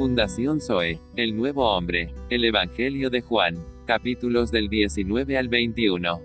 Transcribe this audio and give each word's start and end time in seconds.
Fundación 0.00 0.62
Zoe, 0.62 0.98
El 1.14 1.36
Nuevo 1.36 1.76
Hombre, 1.76 2.10
el 2.30 2.46
Evangelio 2.46 3.10
de 3.10 3.20
Juan, 3.20 3.54
capítulos 3.84 4.50
del 4.50 4.70
19 4.70 5.36
al 5.36 5.48
21. 5.48 6.18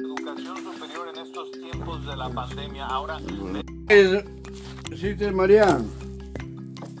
educación 0.00 0.56
superior 0.56 1.12
en 1.14 1.22
estos 1.22 1.52
tiempos 1.52 2.06
de 2.06 2.16
la 2.16 2.28
pandemia. 2.30 2.86
Ahora, 2.86 3.20
Sister 4.96 5.32
María, 5.32 5.78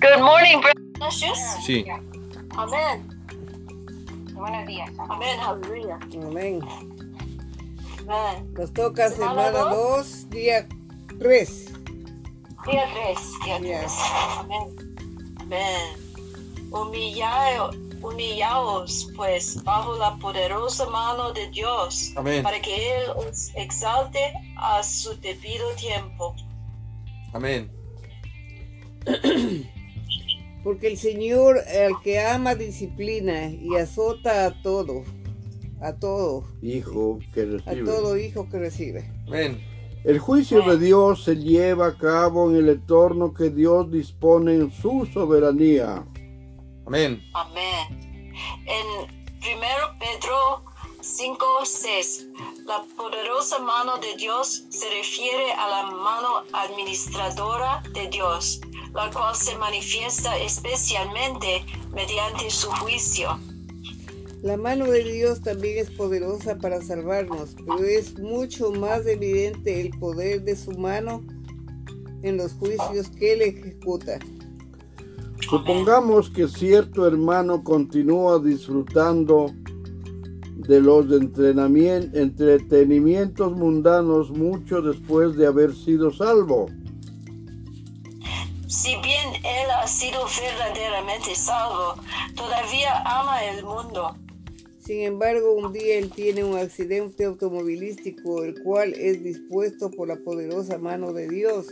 Good 0.00 0.20
morning, 0.20 0.60
brothers. 0.60 1.64
Sí. 1.66 1.84
Amén. 2.56 3.08
Buenos 4.34 4.66
días. 4.68 4.88
Amén. 5.08 5.40
Amén. 6.22 6.60
Nos 8.06 8.72
toca 8.72 9.08
Semana 9.10 9.46
semana 9.48 9.58
dos. 9.74 10.22
2, 10.26 10.30
día 10.30 10.68
3. 11.18 11.72
Día 12.66 12.84
3, 12.94 13.18
día 13.44 13.58
Día. 13.60 13.78
3. 13.80 13.92
Amén. 14.38 14.96
Amén. 15.40 16.70
Humillao- 16.70 17.70
Humillaos, 18.02 19.12
pues, 19.14 19.62
bajo 19.62 19.96
la 19.96 20.16
poderosa 20.16 20.86
mano 20.88 21.32
de 21.32 21.48
Dios, 21.50 22.12
Amén. 22.16 22.42
para 22.42 22.60
que 22.60 22.74
Él 22.96 23.04
os 23.14 23.52
exalte 23.54 24.32
a 24.56 24.82
su 24.82 25.14
debido 25.20 25.70
tiempo. 25.76 26.34
Amén. 27.32 27.70
Porque 30.64 30.88
el 30.88 30.98
Señor, 30.98 31.58
al 31.58 32.00
que 32.02 32.18
ama, 32.20 32.56
disciplina 32.56 33.46
y 33.50 33.76
azota 33.76 34.46
a 34.46 34.62
todo, 34.62 35.04
a 35.82 35.98
todo, 35.98 36.44
hijo 36.62 37.18
que 37.34 37.42
a 37.42 37.44
recibe. 37.44 37.84
todo 37.84 38.16
hijo 38.16 38.48
que 38.48 38.58
recibe. 38.58 39.10
Amén. 39.26 39.60
El 40.04 40.18
juicio 40.18 40.62
de 40.62 40.78
Dios 40.78 41.22
se 41.22 41.36
lleva 41.36 41.86
a 41.88 41.96
cabo 41.96 42.50
en 42.50 42.56
el 42.56 42.68
entorno 42.70 43.32
que 43.32 43.50
Dios 43.50 43.90
dispone 43.90 44.54
en 44.54 44.72
su 44.72 45.06
soberanía. 45.12 46.04
Amén. 46.86 47.22
Amén. 47.34 48.32
En 48.66 48.86
1 48.98 49.98
Pedro 50.00 50.64
5, 51.00 51.46
6, 51.64 52.28
la 52.66 52.82
poderosa 52.96 53.60
mano 53.60 53.98
de 53.98 54.16
Dios 54.16 54.64
se 54.70 54.88
refiere 54.90 55.52
a 55.52 55.68
la 55.68 55.82
mano 55.90 56.44
administradora 56.52 57.82
de 57.92 58.08
Dios, 58.08 58.60
la 58.94 59.10
cual 59.10 59.34
se 59.36 59.56
manifiesta 59.56 60.36
especialmente 60.38 61.64
mediante 61.92 62.50
su 62.50 62.70
juicio. 62.70 63.38
La 64.42 64.56
mano 64.56 64.86
de 64.86 65.04
Dios 65.04 65.40
también 65.40 65.78
es 65.78 65.88
poderosa 65.90 66.58
para 66.58 66.82
salvarnos, 66.82 67.54
pero 67.64 67.84
es 67.84 68.18
mucho 68.18 68.72
más 68.72 69.06
evidente 69.06 69.80
el 69.80 69.90
poder 70.00 70.42
de 70.42 70.56
su 70.56 70.72
mano 70.72 71.22
en 72.22 72.38
los 72.38 72.54
juicios 72.54 73.08
que 73.10 73.34
Él 73.34 73.42
ejecuta. 73.42 74.18
Supongamos 75.48 76.28
que 76.28 76.48
cierto 76.48 77.06
hermano 77.06 77.62
continúa 77.62 78.40
disfrutando 78.40 79.52
de 80.56 80.80
los 80.80 81.06
entretenimientos 81.12 83.52
mundanos 83.52 84.30
mucho 84.30 84.82
después 84.82 85.36
de 85.36 85.46
haber 85.46 85.72
sido 85.72 86.12
salvo. 86.12 86.66
Si 88.66 88.96
bien 88.96 89.28
él 89.44 89.70
ha 89.70 89.86
sido 89.86 90.26
verdaderamente 90.40 91.36
salvo, 91.36 91.94
todavía 92.34 93.02
ama 93.04 93.44
el 93.44 93.64
mundo. 93.64 94.16
Sin 94.82 95.02
embargo, 95.02 95.52
un 95.52 95.72
día 95.72 95.98
él 95.98 96.10
tiene 96.10 96.42
un 96.42 96.58
accidente 96.58 97.24
automovilístico, 97.24 98.42
el 98.42 98.60
cual 98.64 98.92
es 98.94 99.22
dispuesto 99.22 99.88
por 99.92 100.08
la 100.08 100.16
poderosa 100.16 100.76
mano 100.76 101.12
de 101.12 101.28
Dios, 101.28 101.68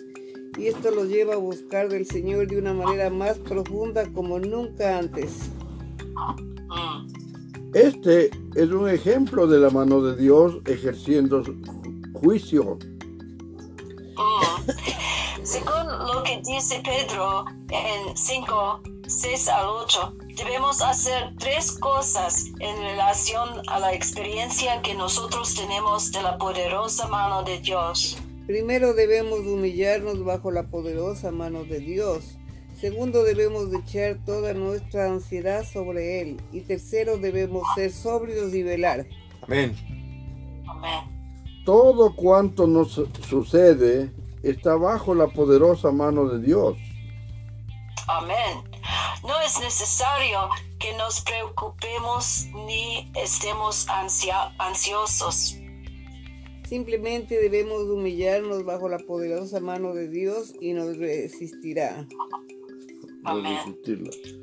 y 0.56 0.69
esto 0.69 0.92
lo 0.92 1.05
lleva 1.05 1.34
a 1.34 1.39
buscar 1.39 1.89
del 1.89 2.07
Señor 2.07 2.46
de 2.46 2.58
una 2.58 2.73
manera 2.73 3.11
más 3.11 3.36
profunda 3.39 4.07
como 4.12 4.39
nunca 4.39 4.98
antes. 4.98 5.51
Este 7.74 8.30
es 8.55 8.70
un 8.70 8.89
ejemplo 8.89 9.48
de 9.48 9.58
la 9.58 9.70
mano 9.70 10.01
de 10.02 10.14
Dios 10.14 10.58
ejerciendo 10.67 11.42
juicio. 12.14 12.79
Mm. 14.17 14.70
Según 15.42 15.86
lo 16.14 16.23
que 16.23 16.40
dice 16.46 16.80
Pedro 16.84 17.45
en 17.70 18.17
5, 18.17 18.83
6 19.08 19.48
al 19.48 19.67
8, 19.67 20.14
debemos 20.45 20.80
hacer 20.83 21.34
tres 21.39 21.73
cosas 21.73 22.46
en 22.61 22.77
relación 22.83 23.62
a 23.68 23.78
la 23.78 23.92
experiencia 23.92 24.80
que 24.83 24.95
nosotros 24.95 25.55
tenemos 25.55 26.12
de 26.12 26.23
la 26.23 26.39
poderosa 26.39 27.08
mano 27.08 27.42
de 27.42 27.61
Dios. 27.61 28.17
Primero 28.46 28.95
debemos 28.95 29.40
humillarnos 29.40 30.24
bajo 30.24 30.51
la 30.51 30.68
poderosa 30.68 31.30
mano 31.30 31.64
de 31.64 31.80
Dios. 31.80 32.39
Segundo 32.80 33.23
debemos 33.23 33.70
de 33.70 33.78
echar 33.78 34.24
toda 34.24 34.55
nuestra 34.55 35.06
ansiedad 35.06 35.62
sobre 35.64 36.23
Él. 36.23 36.40
Y 36.52 36.62
tercero 36.62 37.18
debemos 37.18 37.62
ser 37.74 37.92
sobrios 37.92 38.55
y 38.55 38.62
velar. 38.62 39.07
Amén. 39.42 39.77
Amén. 40.67 41.62
Todo 41.67 42.17
cuanto 42.17 42.67
nos 42.67 43.01
sucede 43.28 44.11
está 44.42 44.77
bajo 44.77 45.14
la 45.14 45.27
poderosa 45.28 45.90
mano 45.90 46.27
de 46.28 46.40
Dios. 46.40 46.78
Amén. 48.08 48.70
No 49.23 49.39
es 49.45 49.61
necesario 49.61 50.48
que 50.79 50.92
nos 50.97 51.20
preocupemos 51.23 52.47
ni 52.67 53.11
estemos 53.14 53.86
ansia- 53.89 54.55
ansiosos. 54.58 55.57
Simplemente 56.69 57.36
debemos 57.41 57.83
humillarnos 57.83 58.64
bajo 58.64 58.89
la 58.89 58.98
poderosa 58.98 59.61
mano 59.61 59.92
de 59.92 60.08
Dios 60.08 60.55
y 60.61 60.73
nos 60.73 60.97
resistirá. 60.97 62.07
Amén. 63.25 63.77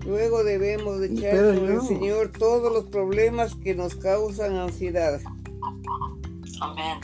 Luego 0.05 0.43
debemos 0.43 0.99
de 0.99 1.07
echar 1.07 1.55
sobre 1.55 1.73
el. 1.73 1.81
Señor 1.81 2.31
todos 2.37 2.71
los 2.71 2.85
problemas 2.85 3.55
que 3.55 3.73
nos 3.73 3.95
causan 3.95 4.55
ansiedad. 4.55 5.19
Amén. 6.61 6.99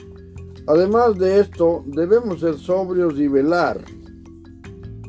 Además 0.67 1.17
de 1.17 1.39
esto, 1.39 1.83
debemos 1.87 2.41
ser 2.41 2.57
sobrios 2.57 3.17
y 3.17 3.27
velar. 3.27 3.83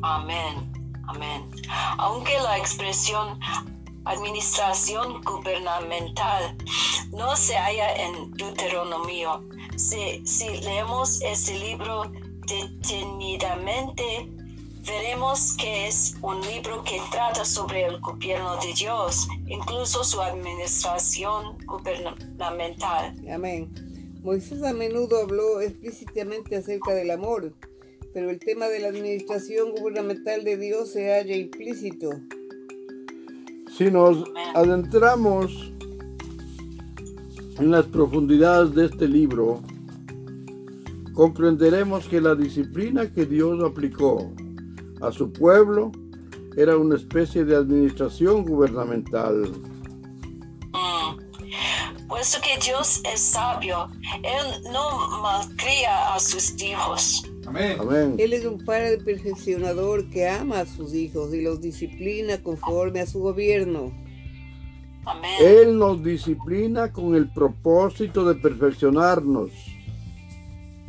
Amén, 0.01 0.71
amén. 1.07 1.43
Aunque 1.97 2.33
la 2.39 2.57
expresión 2.57 3.39
administración 4.05 5.21
gubernamental 5.23 6.55
no 7.11 7.35
se 7.35 7.55
halla 7.55 7.95
en 7.95 8.31
Deuteronomio, 8.33 9.43
si, 9.75 10.25
si 10.25 10.47
leemos 10.61 11.21
ese 11.21 11.57
libro 11.59 12.11
detenidamente, 12.47 14.29
veremos 14.85 15.55
que 15.57 15.87
es 15.87 16.15
un 16.21 16.39
libro 16.41 16.83
que 16.83 17.01
trata 17.11 17.43
sobre 17.43 17.85
el 17.85 17.99
gobierno 17.99 18.55
de 18.57 18.73
Dios, 18.73 19.27
incluso 19.47 20.03
su 20.03 20.21
administración 20.21 21.57
gubernamental. 21.65 23.15
Amén. 23.31 23.71
Moisés 24.23 24.63
a 24.63 24.73
menudo 24.73 25.21
habló 25.21 25.61
explícitamente 25.61 26.55
acerca 26.55 26.93
del 26.93 27.11
amor, 27.11 27.53
pero 28.15 28.29
el 28.29 28.39
tema 28.39 28.67
de 28.67 28.79
la 28.79 28.87
administración 28.87 29.71
gubernamental 29.77 30.45
de 30.45 30.55
Dios 30.55 30.89
se 30.93 31.11
halla 31.11 31.35
implícito. 31.35 32.11
Si 33.77 33.91
nos 33.91 34.23
adentramos 34.53 35.73
en 37.59 37.71
las 37.71 37.85
profundidades 37.87 38.73
de 38.73 38.85
este 38.85 39.09
libro, 39.09 39.61
comprenderemos 41.13 42.07
que 42.07 42.21
la 42.21 42.35
disciplina 42.35 43.11
que 43.11 43.25
Dios 43.25 43.61
aplicó 43.61 44.31
a 45.01 45.11
su 45.11 45.29
pueblo 45.33 45.91
era 46.55 46.77
una 46.77 46.95
especie 46.95 47.43
de 47.43 47.57
administración 47.57 48.45
gubernamental. 48.45 49.51
Mm. 50.71 52.07
Puesto 52.07 52.37
que 52.41 52.57
Dios 52.63 53.01
es 53.13 53.19
sabio, 53.19 53.89
Él 54.23 54.71
no 54.71 55.21
malcría 55.21 56.13
a 56.13 56.19
sus 56.21 56.61
hijos. 56.63 57.25
Amén. 57.47 57.77
Amén. 57.79 58.15
Él 58.17 58.33
es 58.33 58.45
un 58.45 58.63
padre 58.63 58.97
perfeccionador 58.97 60.09
que 60.09 60.27
ama 60.27 60.61
a 60.61 60.65
sus 60.65 60.93
hijos 60.93 61.33
y 61.33 61.41
los 61.41 61.61
disciplina 61.61 62.41
conforme 62.41 63.01
a 63.01 63.05
su 63.05 63.19
gobierno. 63.19 63.91
Amén. 65.05 65.35
Él 65.39 65.77
nos 65.77 66.03
disciplina 66.03 66.91
con 66.91 67.15
el 67.15 67.31
propósito 67.31 68.25
de 68.25 68.35
perfeccionarnos. 68.35 69.51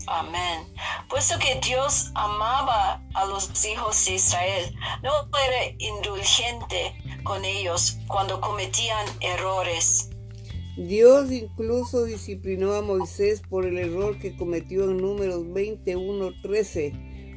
Amén. 0.07 0.65
Puesto 1.09 1.39
que 1.39 1.61
Dios 1.67 2.11
amaba 2.15 3.03
a 3.15 3.27
los 3.27 3.65
hijos 3.65 4.05
de 4.07 4.15
Israel, 4.15 4.75
no 5.03 5.11
era 5.39 5.75
indulgente 5.79 6.95
con 7.25 7.45
ellos 7.45 7.99
cuando 8.07 8.41
cometían 8.41 9.07
errores. 9.21 10.11
Dios 10.77 11.33
incluso 11.33 12.05
disciplinó 12.05 12.75
a 12.75 12.83
Moisés 12.83 13.41
por 13.49 13.65
el 13.65 13.79
error 13.79 14.19
que 14.19 14.37
cometió 14.37 14.85
en 14.85 14.99
números 14.99 15.47
21:13. 15.47 16.93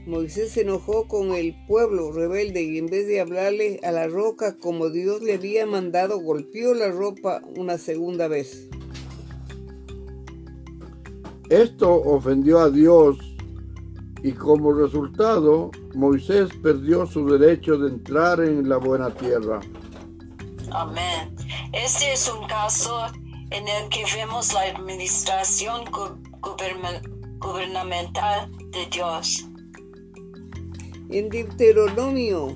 Moisés 0.06 0.51
se 0.51 0.62
enojó 0.62 1.07
con 1.07 1.31
el 1.31 1.56
pueblo 1.65 2.12
rebelde 2.12 2.63
y 2.63 2.77
en 2.77 2.88
vez 2.88 3.07
de 3.07 3.21
hablarle 3.21 3.80
a 3.83 3.91
la 3.91 4.07
roca 4.07 4.57
como 4.57 4.89
Dios 4.89 5.21
le 5.21 5.36
había 5.36 5.65
mandado, 5.65 6.19
golpeó 6.19 6.74
la 6.74 6.91
ropa 6.91 7.41
una 7.56 7.77
segunda 7.77 8.27
vez. 8.27 8.68
Esto 11.50 11.94
ofendió 11.94 12.59
a 12.59 12.69
Dios 12.69 13.18
y 14.21 14.33
como 14.33 14.74
resultado 14.74 15.71
Moisés 15.95 16.50
perdió 16.62 17.06
su 17.06 17.25
derecho 17.25 17.77
de 17.77 17.89
entrar 17.89 18.42
en 18.42 18.68
la 18.68 18.77
buena 18.77 19.13
tierra. 19.13 19.62
Amén. 20.71 21.35
Este 21.71 22.13
es 22.13 22.31
un 22.31 22.45
caso 22.47 23.07
en 23.51 23.67
el 23.67 23.89
que 23.89 24.03
vemos 24.15 24.53
la 24.53 24.61
administración 24.61 25.85
gu- 25.85 26.17
guberna- 26.41 27.01
gubernamental 27.39 28.51
de 28.71 28.85
Dios. 28.91 29.45
En 31.09 31.29
Deuteronomio 31.29 32.55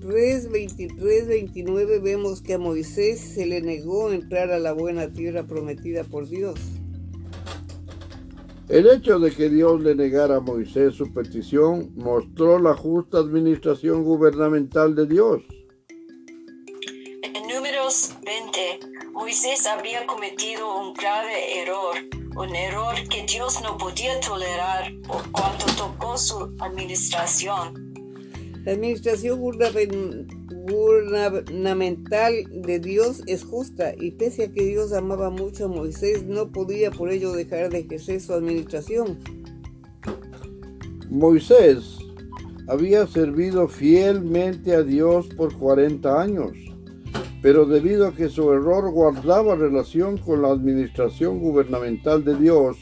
3, 0.00 0.50
23, 0.50 1.26
29 1.26 1.98
vemos 1.98 2.40
que 2.42 2.54
a 2.54 2.58
Moisés 2.58 3.18
se 3.20 3.46
le 3.46 3.60
negó 3.62 4.12
entrar 4.12 4.50
a 4.52 4.58
la 4.58 4.72
buena 4.72 5.12
tierra 5.12 5.44
prometida 5.44 6.04
por 6.04 6.28
Dios. 6.28 6.60
El 8.68 8.86
hecho 8.88 9.18
de 9.18 9.30
que 9.30 9.50
Dios 9.50 9.80
le 9.82 9.94
negara 9.94 10.36
a 10.36 10.40
Moisés 10.40 10.94
su 10.94 11.12
petición 11.12 11.90
mostró 11.96 12.58
la 12.58 12.74
justa 12.74 13.18
administración 13.18 14.04
gubernamental 14.04 14.94
de 14.94 15.06
Dios. 15.06 15.42
Moisés 19.24 19.64
había 19.66 20.06
cometido 20.06 20.78
un 20.82 20.92
grave 20.92 21.62
error, 21.62 21.96
un 22.36 22.54
error 22.54 22.94
que 23.08 23.24
Dios 23.26 23.58
no 23.62 23.78
podía 23.78 24.20
tolerar 24.20 24.92
por 25.08 25.32
cuanto 25.32 25.64
tocó 25.78 26.18
su 26.18 26.54
administración. 26.60 27.94
La 28.66 28.72
administración 28.72 29.40
gubernamen- 29.40 30.26
gubernamental 30.70 32.34
de 32.50 32.78
Dios 32.78 33.22
es 33.26 33.44
justa 33.44 33.94
y 33.98 34.10
pese 34.10 34.44
a 34.44 34.52
que 34.52 34.62
Dios 34.62 34.92
amaba 34.92 35.30
mucho 35.30 35.64
a 35.64 35.68
Moisés, 35.68 36.24
no 36.24 36.52
podía 36.52 36.90
por 36.90 37.10
ello 37.10 37.32
dejar 37.32 37.70
de 37.70 37.78
ejercer 37.78 38.20
su 38.20 38.34
administración. 38.34 39.18
Moisés 41.08 41.96
había 42.68 43.06
servido 43.06 43.68
fielmente 43.68 44.74
a 44.74 44.82
Dios 44.82 45.28
por 45.28 45.56
40 45.56 46.20
años, 46.20 46.52
pero 47.44 47.66
debido 47.66 48.08
a 48.08 48.14
que 48.14 48.30
su 48.30 48.50
error 48.54 48.90
guardaba 48.90 49.54
relación 49.54 50.16
con 50.16 50.40
la 50.40 50.48
administración 50.48 51.40
gubernamental 51.40 52.24
de 52.24 52.36
Dios, 52.36 52.78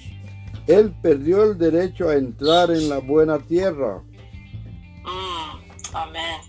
él 0.69 0.95
perdió 1.03 1.43
el 1.43 1.59
derecho 1.59 2.09
a 2.09 2.15
entrar 2.15 2.71
en 2.71 2.89
la 2.89 2.99
buena 2.99 3.41
tierra. 3.41 4.01
Mm, 5.03 5.95
amén. 5.95 6.41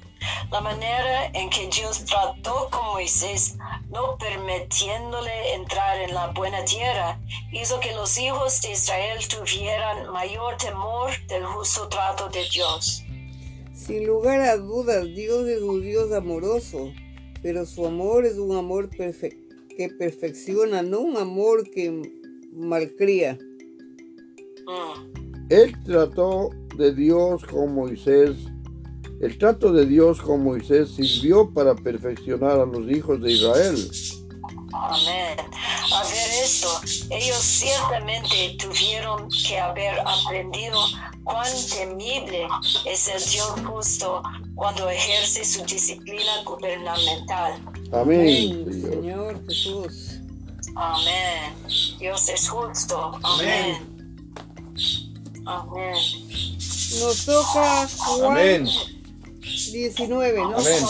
La 0.52 0.62
manera 0.62 1.26
en 1.34 1.50
que 1.50 1.68
Dios 1.76 2.06
trató 2.06 2.70
con 2.70 2.86
Moisés, 2.92 3.58
no 3.90 4.16
permitiéndole 4.20 5.56
entrar 5.56 6.00
en 6.02 6.14
la 6.14 6.28
buena 6.34 6.64
tierra, 6.66 7.20
hizo 7.52 7.80
que 7.80 7.96
los 7.96 8.16
hijos 8.20 8.62
de 8.62 8.74
Israel 8.74 9.28
tuvieran 9.28 10.14
mayor 10.14 10.56
temor 10.58 11.10
del 11.30 11.44
justo 11.46 11.88
trato 11.88 12.30
de 12.30 12.48
Dios. 12.52 13.04
Sin 13.74 14.06
lugar 14.06 14.40
a 14.42 14.58
dudas, 14.58 15.04
Dios 15.16 15.48
es 15.48 15.64
un 15.64 15.82
Dios 15.82 16.12
amoroso, 16.12 16.92
pero 17.44 17.66
su 17.66 17.86
amor 17.86 18.26
es 18.26 18.38
un 18.38 18.56
amor 18.56 18.90
que 18.90 19.90
perfecciona, 20.00 20.82
no 20.82 21.02
un 21.02 21.18
amor 21.18 21.70
que 21.70 22.02
malcría. 22.54 23.38
Mm, 24.66 25.44
El 25.50 25.84
trato 25.84 26.50
de 26.78 26.96
Dios 26.96 27.44
con 27.44 27.76
Moisés, 27.76 28.32
el 29.20 29.38
trato 29.38 29.72
de 29.74 29.86
Dios 29.86 30.22
con 30.22 30.44
Moisés 30.44 30.90
sirvió 30.92 31.54
para 31.54 31.76
perfeccionar 31.76 32.60
a 32.60 32.66
los 32.66 32.90
hijos 32.90 33.22
de 33.22 33.34
Israel. 33.34 33.76
Amén. 34.74 35.38
A 35.94 36.04
ver 36.04 36.30
esto, 36.44 36.82
ellos 37.10 37.38
ciertamente 37.38 38.58
tuvieron 38.60 39.30
que 39.30 39.60
haber 39.60 40.00
aprendido 40.00 40.80
cuán 41.24 41.52
temible 41.70 42.48
es 42.86 43.08
el 43.08 43.24
Dios 43.32 43.54
justo 43.66 44.24
cuando 44.56 44.90
ejerce 44.90 45.46
su 45.46 45.64
disciplina 45.66 46.44
gubernamental. 46.46 47.62
Amén, 47.92 48.20
Amén, 48.20 48.66
Señor. 48.72 48.92
Señor 48.92 49.48
Jesús. 49.48 50.20
Amén. 50.76 51.56
Dios 52.00 52.30
es 52.30 52.50
justo. 52.50 53.20
Amén. 53.24 53.94
Amén. 55.46 55.96
Nos 57.00 57.26
toca 57.26 57.88
Juan 57.98 58.32
Amén. 58.32 58.68
19, 59.42 60.38
¿no? 60.38 60.58
Amén. 60.58 60.84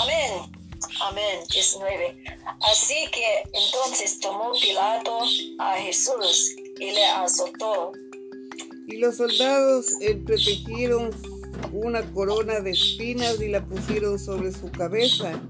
Amén. 0.00 0.59
Amén. 1.08 1.40
19. 1.50 2.24
Así 2.70 2.94
que 3.12 3.48
entonces 3.52 4.20
tomó 4.20 4.52
Pilato 4.60 5.18
a 5.58 5.74
Jesús 5.76 6.54
y 6.78 6.90
le 6.90 7.04
azotó. 7.06 7.92
Y 8.86 8.96
los 8.98 9.16
soldados 9.16 9.86
entretejieron 10.00 11.10
una 11.72 12.02
corona 12.12 12.60
de 12.60 12.72
espinas 12.72 13.40
y 13.40 13.48
la 13.48 13.64
pusieron 13.64 14.18
sobre 14.18 14.52
su 14.52 14.70
cabeza 14.72 15.40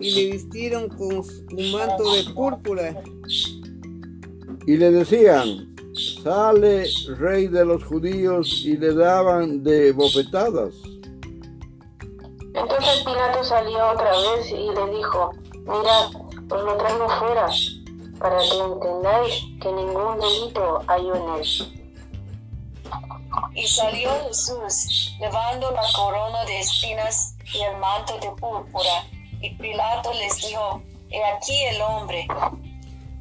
y 0.00 0.10
le 0.10 0.32
vistieron 0.32 0.88
con 0.88 1.18
un 1.18 1.72
manto 1.72 2.12
de 2.14 2.24
púrpura 2.34 3.02
Y 4.66 4.76
le 4.76 4.90
decían, 4.90 5.74
sale 6.22 6.86
rey 7.18 7.46
de 7.46 7.64
los 7.64 7.84
judíos, 7.84 8.62
y 8.64 8.76
le 8.76 8.94
daban 8.94 9.62
de 9.62 9.92
bofetadas. 9.92 10.74
Entonces 12.62 13.02
Pilato 13.04 13.42
salió 13.42 13.90
otra 13.90 14.12
vez 14.12 14.48
y 14.50 14.70
le 14.70 14.96
dijo, 14.96 15.32
mirad, 15.52 16.14
os 16.48 16.62
lo 16.62 16.76
traigo 16.76 17.08
fuera, 17.18 17.48
para 18.20 18.38
que 18.38 18.56
entendáis 18.56 19.44
que 19.60 19.72
ningún 19.72 20.20
delito 20.20 20.78
hay 20.86 21.08
en 21.08 21.28
él. 21.40 21.82
Y 23.54 23.66
salió 23.66 24.10
Jesús, 24.28 25.16
llevando 25.18 25.72
la 25.72 25.82
corona 25.96 26.44
de 26.44 26.60
espinas 26.60 27.34
y 27.52 27.62
el 27.62 27.78
manto 27.78 28.14
de 28.20 28.30
púrpura. 28.40 29.06
Y 29.40 29.50
Pilato 29.56 30.12
les 30.14 30.36
dijo, 30.36 30.80
he 31.10 31.24
aquí 31.24 31.64
el 31.64 31.80
hombre. 31.82 32.28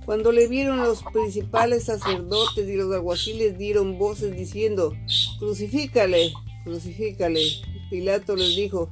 Cuando 0.05 0.31
le 0.31 0.47
vieron 0.47 0.83
los 0.83 1.01
principales 1.01 1.85
sacerdotes 1.85 2.69
y 2.69 2.75
los 2.75 2.93
alguaciles 2.93 3.57
dieron 3.57 3.97
voces 3.97 4.35
diciendo, 4.35 4.93
crucifícale, 5.39 6.31
crucifícale. 6.63 7.41
Pilato 7.89 8.35
les 8.35 8.55
dijo, 8.55 8.89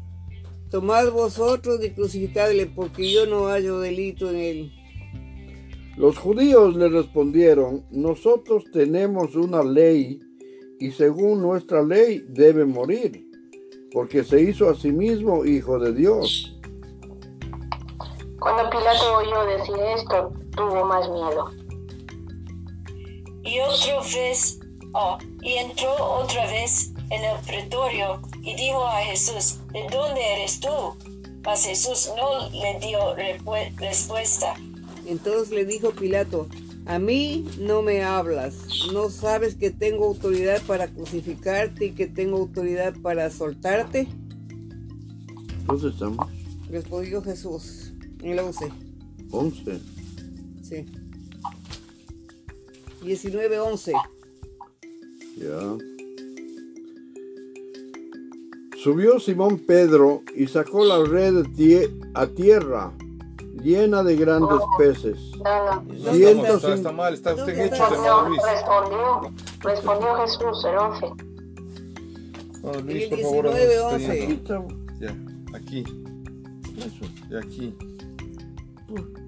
tomad 0.69 1.11
vosotros 1.11 1.83
y 1.83 1.91
crucificadle, 1.91 2.67
porque 2.67 3.11
yo 3.11 3.25
no 3.25 3.47
hallo 3.47 3.79
delito 3.79 4.29
en 4.29 4.35
él. 4.35 4.71
Los 5.97 6.17
judíos 6.17 6.75
le 6.75 6.87
respondieron, 6.89 7.83
nosotros 7.91 8.63
tenemos 8.71 9.35
una 9.35 9.63
ley, 9.63 10.19
y 10.79 10.91
según 10.91 11.41
nuestra 11.41 11.83
ley 11.83 12.23
debe 12.29 12.65
morir, 12.65 13.25
porque 13.91 14.23
se 14.23 14.41
hizo 14.41 14.69
a 14.69 14.75
sí 14.75 14.91
mismo 14.91 15.43
hijo 15.43 15.77
de 15.77 15.93
Dios. 15.93 16.55
Cuando 18.39 18.69
Pilato 18.69 19.17
oyó 19.17 19.45
decir 19.57 19.75
esto, 19.97 20.31
tuvo 20.55 20.85
más 20.85 21.09
miedo. 21.09 21.51
Y 23.43 23.59
otra 23.59 23.99
vez, 23.99 24.59
oh, 24.93 25.17
y 25.41 25.55
entró 25.55 25.91
otra 25.97 26.45
vez 26.45 26.93
en 27.09 27.23
el 27.23 27.39
pretorio 27.45 28.21
y 28.41 28.55
dijo 28.55 28.85
a 28.85 29.01
Jesús, 29.01 29.59
¿de 29.71 29.87
dónde 29.91 30.21
eres 30.35 30.59
tú? 30.59 30.69
Mas 31.43 31.65
Jesús 31.65 32.11
no 32.15 32.49
le 32.49 32.79
dio 32.79 33.15
respuesta. 33.77 34.55
Entonces 35.05 35.49
le 35.51 35.65
dijo 35.65 35.91
Pilato, 35.91 36.47
a 36.85 36.99
mí 36.99 37.45
no 37.59 37.81
me 37.81 38.03
hablas, 38.03 38.55
no 38.93 39.09
sabes 39.09 39.55
que 39.55 39.71
tengo 39.71 40.05
autoridad 40.05 40.61
para 40.63 40.87
crucificarte 40.87 41.85
y 41.85 41.91
que 41.91 42.07
tengo 42.07 42.37
autoridad 42.37 42.93
para 43.01 43.29
soltarte. 43.29 44.07
¿Dónde 45.65 45.89
estamos? 45.89 46.27
Respondió 46.69 47.21
Jesús 47.21 47.93
en 48.21 48.35
la 48.35 48.43
11, 48.43 48.71
11. 49.31 49.79
sí. 50.61 50.85
19, 53.01 53.59
11. 53.59 53.93
Ya. 55.37 55.88
Subió 58.83 59.19
Simón 59.19 59.59
Pedro 59.59 60.21
y 60.35 60.47
sacó 60.47 60.85
la 60.85 61.03
red 61.03 61.43
tie- 61.57 61.89
a 62.13 62.27
tierra, 62.27 62.93
llena 63.61 64.03
de 64.03 64.15
grandes 64.15 64.59
peces. 64.77 65.17
No, 65.43 65.81
no. 65.83 66.45
Está, 66.55 66.73
está 66.73 66.91
mal, 66.91 67.13
está 67.13 67.33
usted 67.33 67.57
Respondió, 67.69 68.27
Luis. 68.29 68.41
respondió, 68.43 69.33
respondió 69.61 70.15
Jesús, 70.15 70.65
el 70.65 70.77
11. 70.77 71.05
Hermano 72.63 72.81
Luis, 72.85 73.07
por 73.07 73.19
favor, 73.19 73.45
19, 73.53 73.73
está 73.73 73.87
11. 73.87 74.11
Aquí 74.11 74.19
yendo. 74.19 74.33
estamos. 74.35 74.73
Ya, 74.99 75.57
aquí, 75.57 75.83
y 77.29 77.35
aquí. 77.35 77.75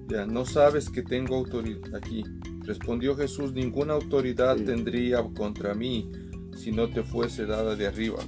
Ya, 0.08 0.26
no 0.26 0.44
sabes 0.44 0.88
que 0.90 1.02
tengo 1.02 1.36
autoridad 1.36 1.94
aquí. 1.94 2.24
Respondió 2.64 3.14
Jesús, 3.16 3.52
ninguna 3.52 3.94
autoridad 3.94 4.56
Sí. 4.56 4.64
tendría 4.64 5.22
contra 5.36 5.74
mí 5.74 6.10
si 6.56 6.72
no 6.72 6.88
te 6.88 7.02
fuese 7.02 7.46
dada 7.46 7.74
de 7.76 7.86
arriba. 7.86 8.18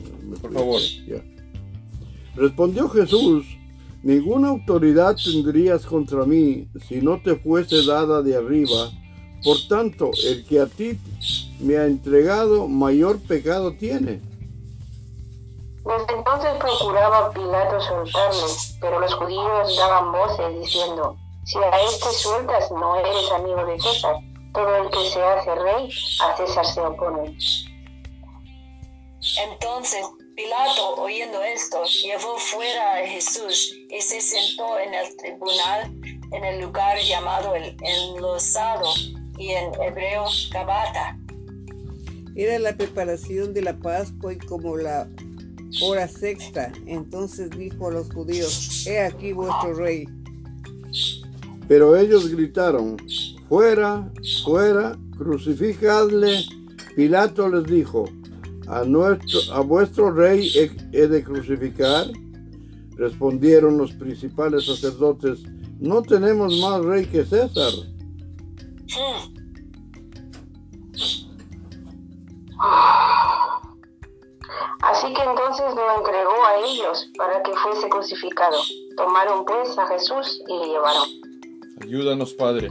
Por 0.41 0.51
fui. 0.51 0.53
favor. 0.53 0.81
Ya. 1.07 1.23
Respondió 2.37 2.89
Jesús, 2.89 3.47
ninguna 4.03 4.49
autoridad 4.49 5.17
tendrías 5.17 5.87
contra 5.87 6.25
mí 6.25 6.69
si 6.89 7.01
no 7.01 7.23
te 7.23 7.37
fuese 7.37 7.85
dada 7.87 8.23
de 8.23 8.37
arriba, 8.37 8.91
Por 9.45 9.59
tanto, 9.69 10.11
el 10.27 10.45
que 10.47 10.59
a 10.59 10.67
ti 10.67 10.99
me 11.61 11.77
ha 11.77 11.87
entregado, 11.87 12.67
mayor 12.67 13.21
pecado 13.21 13.75
tiene. 13.75 14.23
Desde 15.85 16.15
entonces 16.17 16.51
procuraba 16.59 17.31
Pilato 17.31 17.79
soltarle, 17.79 18.53
pero 18.81 19.01
los 19.01 19.15
judíos 19.15 19.77
daban 19.77 20.13
voces 20.13 20.61
diciendo, 20.61 21.15
si 21.45 21.59
a 21.59 21.83
este 21.83 22.11
sueltas 22.13 22.71
no 22.71 22.97
eres 22.97 23.33
amigo 23.33 23.67
de 23.67 23.79
César, 23.79 24.17
todo 24.55 24.77
el 24.77 24.89
que 24.89 25.11
se 25.11 25.23
hace 25.23 25.55
rey 25.57 25.91
a 26.23 26.37
César 26.39 26.65
se 26.65 26.81
opone. 26.81 27.37
Entonces 29.51 30.01
Pilato, 30.37 30.97
oyendo 30.97 31.41
esto, 31.43 31.85
llevó 31.85 32.37
fuera 32.39 32.99
a 32.99 33.07
Jesús 33.07 33.73
y 33.89 34.01
se 34.01 34.21
sentó 34.21 34.79
en 34.81 34.93
el 34.93 35.17
tribunal 35.17 35.95
en 36.33 36.45
el 36.45 36.61
lugar 36.63 36.99
llamado 36.99 37.55
el 37.55 37.77
enlosado 37.81 38.89
y 39.39 39.51
en 39.51 39.73
hebreo 39.81 40.25
Gabata. 40.53 41.17
Era 42.35 42.59
la 42.59 42.77
preparación 42.77 43.55
de 43.55 43.63
la 43.63 43.77
Pascua 43.79 44.33
y 44.33 44.39
como 44.39 44.77
la 44.77 45.09
hora 45.83 46.09
sexta. 46.09 46.73
Entonces 46.87 47.51
dijo 47.51 47.89
a 47.89 47.93
los 47.93 48.13
judíos, 48.13 48.85
he 48.89 49.01
aquí 49.01 49.33
vuestro 49.33 49.75
rey. 49.75 50.09
Pero 51.69 51.97
ellos 51.97 52.29
gritaron, 52.29 52.97
fuera, 53.49 54.11
fuera, 54.45 54.99
crucificadle. 55.17 56.45
Pilato 56.97 57.49
les 57.49 57.65
dijo, 57.65 58.07
a, 58.69 58.85
nuestro, 58.85 59.41
a 59.53 59.61
vuestro 59.61 60.11
rey 60.11 60.51
he, 60.55 60.71
he 60.93 61.07
de 61.07 61.23
crucificar. 61.23 62.07
Respondieron 62.97 63.77
los 63.77 63.93
principales 63.93 64.67
sacerdotes, 64.67 65.43
no 65.81 66.03
tenemos 66.03 66.61
más 66.61 66.85
rey 66.85 67.07
que 67.07 67.25
César. 67.25 67.73
Así 74.83 75.13
que 75.13 75.23
entonces 75.23 75.75
lo 75.75 75.99
entregó 75.99 76.45
a 76.47 76.67
ellos 76.67 77.11
para 77.17 77.43
que 77.43 77.53
fuese 77.55 77.89
crucificado. 77.89 78.57
Tomaron 78.97 79.45
pues 79.45 79.77
a 79.77 79.87
Jesús 79.89 80.41
y 80.47 80.59
le 80.59 80.67
llevaron. 80.67 81.09
Ayúdanos, 81.83 82.33
Padre. 82.35 82.71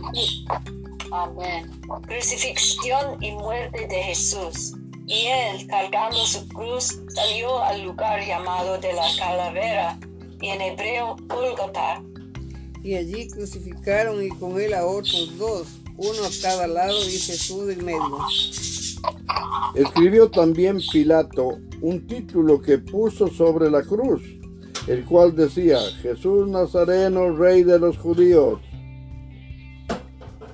Amén. 1.12 1.70
Crucifixión 2.08 3.22
y 3.22 3.32
muerte 3.34 3.88
de 3.88 4.04
Jesús. 4.04 4.74
Y 5.06 5.28
él, 5.28 5.68
cargando 5.68 6.18
su 6.26 6.48
cruz, 6.50 7.00
salió 7.14 7.62
al 7.62 7.84
lugar 7.84 8.26
llamado 8.26 8.78
de 8.78 8.94
la 8.94 9.08
calavera, 9.20 10.00
y 10.42 10.48
en 10.48 10.62
hebreo 10.62 11.16
Gólgota. 11.28 12.02
Y 12.84 12.96
allí 12.96 13.28
crucificaron 13.28 14.24
y 14.24 14.30
con 14.30 14.60
él 14.60 14.74
a 14.74 14.86
otros 14.86 15.38
dos, 15.38 15.68
uno 15.98 16.24
a 16.26 16.42
cada 16.42 16.68
lado 16.68 16.98
y 17.06 17.12
Jesús 17.12 17.70
en 17.70 17.86
medio. 17.86 18.18
Escribió 19.76 20.30
también 20.30 20.80
Pilato 20.92 21.60
un 21.82 22.08
título 22.08 22.62
que 22.62 22.78
puso 22.78 23.28
sobre 23.28 23.70
la 23.70 23.82
cruz, 23.84 24.22
el 24.88 25.04
cual 25.06 25.36
decía, 25.36 25.80
Jesús 26.02 26.48
Nazareno, 26.48 27.36
rey 27.36 27.64
de 27.64 27.80
los 27.80 27.98
judíos. 27.98 28.60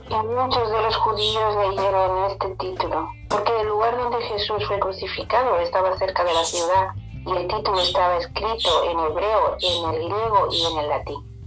Y 0.09 0.15
muchos 0.15 0.71
de 0.71 0.81
los 0.81 0.95
judíos 0.95 1.55
leyeron 1.69 2.31
este 2.31 2.49
título, 2.55 3.11
porque 3.29 3.51
el 3.61 3.67
lugar 3.67 3.95
donde 3.95 4.19
Jesús 4.25 4.65
fue 4.67 4.79
crucificado 4.79 5.59
estaba 5.59 5.95
cerca 5.99 6.23
de 6.23 6.33
la 6.33 6.43
ciudad, 6.43 6.87
y 7.27 7.31
el 7.31 7.47
título 7.47 7.79
estaba 7.79 8.17
escrito 8.17 8.83
en 8.85 8.99
hebreo, 8.99 9.57
en 9.61 9.93
el 9.93 10.09
griego 10.09 10.47
y 10.51 10.65
en 10.65 10.79
el 10.79 10.89
latín. 10.89 11.39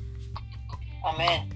Amén. 1.05 1.49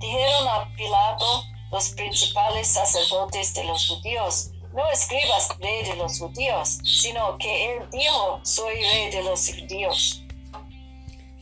Dijeron 0.00 0.48
a 0.48 0.74
Pilato 0.76 1.44
los 1.70 1.90
principales 1.90 2.66
sacerdotes 2.66 3.54
de 3.54 3.64
los 3.64 3.86
judíos, 3.86 4.50
no 4.74 4.90
escribas 4.90 5.56
rey 5.60 5.84
de 5.84 5.94
los 5.96 6.18
judíos, 6.18 6.80
sino 6.82 7.38
que 7.38 7.76
él 7.76 7.88
dijo, 7.92 8.40
soy 8.42 8.74
rey 8.74 9.10
de 9.12 9.22
los 9.22 9.48
judíos. 9.48 10.24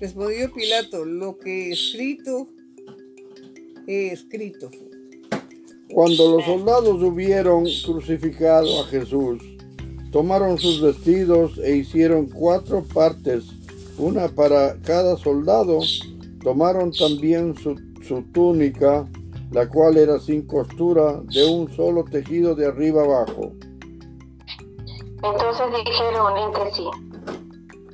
Respondió 0.01 0.53
Pilato, 0.53 1.05
lo 1.07 1.39
que 1.39 1.69
he 1.69 1.73
escrito, 1.73 2.47
he 3.87 4.09
escrito. 4.09 4.69
Cuando 5.93 6.37
los 6.37 6.45
soldados 6.45 7.03
hubieron 7.03 7.65
crucificado 7.85 8.83
a 8.83 8.85
Jesús, 8.85 9.43
tomaron 10.13 10.59
sus 10.59 10.83
vestidos 10.83 11.59
e 11.59 11.77
hicieron 11.77 12.27
cuatro 12.27 12.83
partes, 12.83 13.45
una 13.97 14.29
para 14.29 14.77
cada 14.83 15.17
soldado. 15.17 15.81
Tomaron 16.43 16.93
también 16.93 17.57
su, 17.57 17.75
su 18.07 18.23
túnica, 18.33 19.09
la 19.51 19.69
cual 19.69 19.97
era 19.97 20.21
sin 20.21 20.47
costura, 20.47 21.21
de 21.25 21.47
un 21.47 21.75
solo 21.75 22.05
tejido 22.05 22.55
de 22.55 22.67
arriba 22.67 23.03
abajo. 23.03 23.53
Entonces 25.23 25.67
dijeron 25.85 26.37
entre 26.37 26.75
sí, 26.75 26.85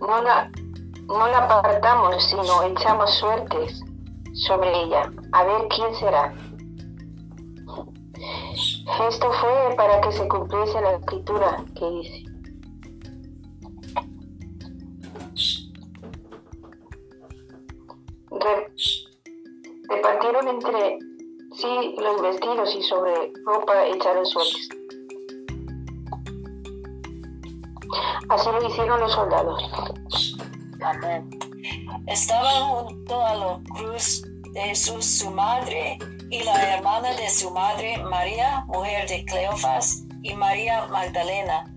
no 0.01 0.23
la, 0.23 0.51
no 1.07 1.27
la 1.29 1.39
apartamos, 1.39 2.17
sino 2.29 2.63
echamos 2.65 3.11
suertes 3.15 3.81
sobre 4.47 4.83
ella, 4.83 5.11
a 5.33 5.45
ver 5.45 5.69
quién 5.75 5.95
será. 5.95 6.35
Esto 9.09 9.33
fue 9.33 9.75
para 9.76 10.00
que 10.00 10.12
se 10.12 10.29
cumpliese 10.29 10.81
la 10.81 10.93
escritura 10.97 11.64
que 11.75 11.91
dice. 11.91 12.25
Re- 18.31 18.73
repartieron 19.88 20.49
entre 20.49 20.99
sí 21.57 21.95
los 21.99 22.23
vestidos 22.23 22.75
y 22.76 22.83
sobre 22.83 23.33
ropa 23.47 23.87
echaron 23.87 24.26
suertes. 24.26 24.69
Así 28.29 28.50
lo 28.50 28.67
hicieron 28.69 29.00
los 29.00 29.12
soldados. 29.12 30.37
Amén. 30.83 31.31
Estaban 32.07 32.69
junto 32.69 33.25
a 33.25 33.35
la 33.35 33.61
cruz 33.75 34.23
de 34.53 34.61
Jesús 34.61 35.05
su 35.05 35.31
madre 35.31 35.99
y 36.35 36.43
la 36.43 36.75
hermana 36.75 37.14
de 37.14 37.31
su 37.31 37.49
madre, 37.53 38.03
María, 38.11 38.64
mujer 38.67 39.09
de 39.09 39.25
Cleofas, 39.25 40.03
y 40.23 40.35
María 40.35 40.87
Magdalena. 40.88 41.73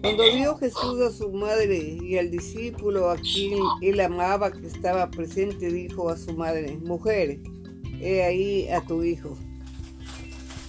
Cuando 0.00 0.24
vio 0.32 0.56
Jesús 0.56 1.02
a 1.02 1.12
su 1.12 1.30
madre 1.30 1.98
y 2.02 2.16
al 2.16 2.30
discípulo 2.30 3.10
a 3.10 3.16
quien 3.16 3.58
él 3.82 4.00
amaba 4.00 4.50
que 4.50 4.66
estaba 4.66 5.10
presente, 5.10 5.70
dijo 5.70 6.08
a 6.08 6.16
su 6.16 6.32
madre, 6.32 6.78
mujer, 6.84 7.38
he 8.00 8.24
ahí 8.24 8.66
a 8.70 8.80
tu 8.80 9.02
hijo. 9.02 9.36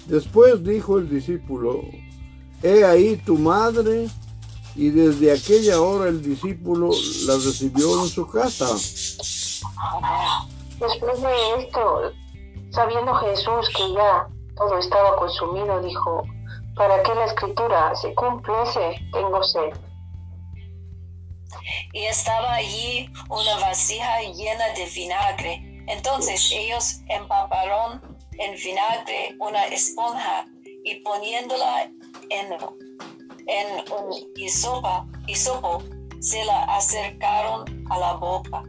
Después 0.07 0.61
dijo 0.65 0.97
el 0.97 1.09
discípulo, 1.09 1.83
he 2.61 2.83
ahí 2.83 3.15
tu 3.25 3.37
madre, 3.37 4.09
y 4.75 4.89
desde 4.89 5.31
aquella 5.31 5.79
hora 5.79 6.09
el 6.09 6.21
discípulo 6.21 6.89
la 7.25 7.35
recibió 7.35 8.03
en 8.03 8.09
su 8.09 8.27
casa. 8.27 8.67
Después 10.79 11.21
de 11.21 11.63
esto, 11.63 12.13
sabiendo 12.77 13.11
Jesús 13.15 13.69
que 13.75 13.91
ya 13.91 14.27
todo 14.55 14.77
estaba 14.77 15.15
consumido, 15.15 15.81
dijo, 15.81 16.23
para 16.75 17.01
que 17.01 17.15
la 17.15 17.25
escritura 17.25 17.95
se 17.95 18.13
cumpliese, 18.13 18.99
tengo 19.11 19.41
sed. 19.41 19.73
Y 21.93 22.05
estaba 22.05 22.53
allí 22.53 23.11
una 23.29 23.57
vasija 23.59 24.21
llena 24.21 24.69
de 24.75 24.85
vinagre. 24.93 25.83
Entonces 25.87 26.51
ellos 26.51 26.99
empaparon 27.07 27.99
en 28.33 28.53
vinagre 28.53 29.35
una 29.39 29.65
esponja 29.65 30.45
y 30.83 31.01
poniéndola 31.01 31.89
en, 32.29 32.53
en 33.47 33.91
un 33.91 34.33
hisopo, 34.35 35.81
se 36.19 36.45
la 36.45 36.63
acercaron 36.65 37.87
a 37.89 37.97
la 37.97 38.13
boca. 38.13 38.63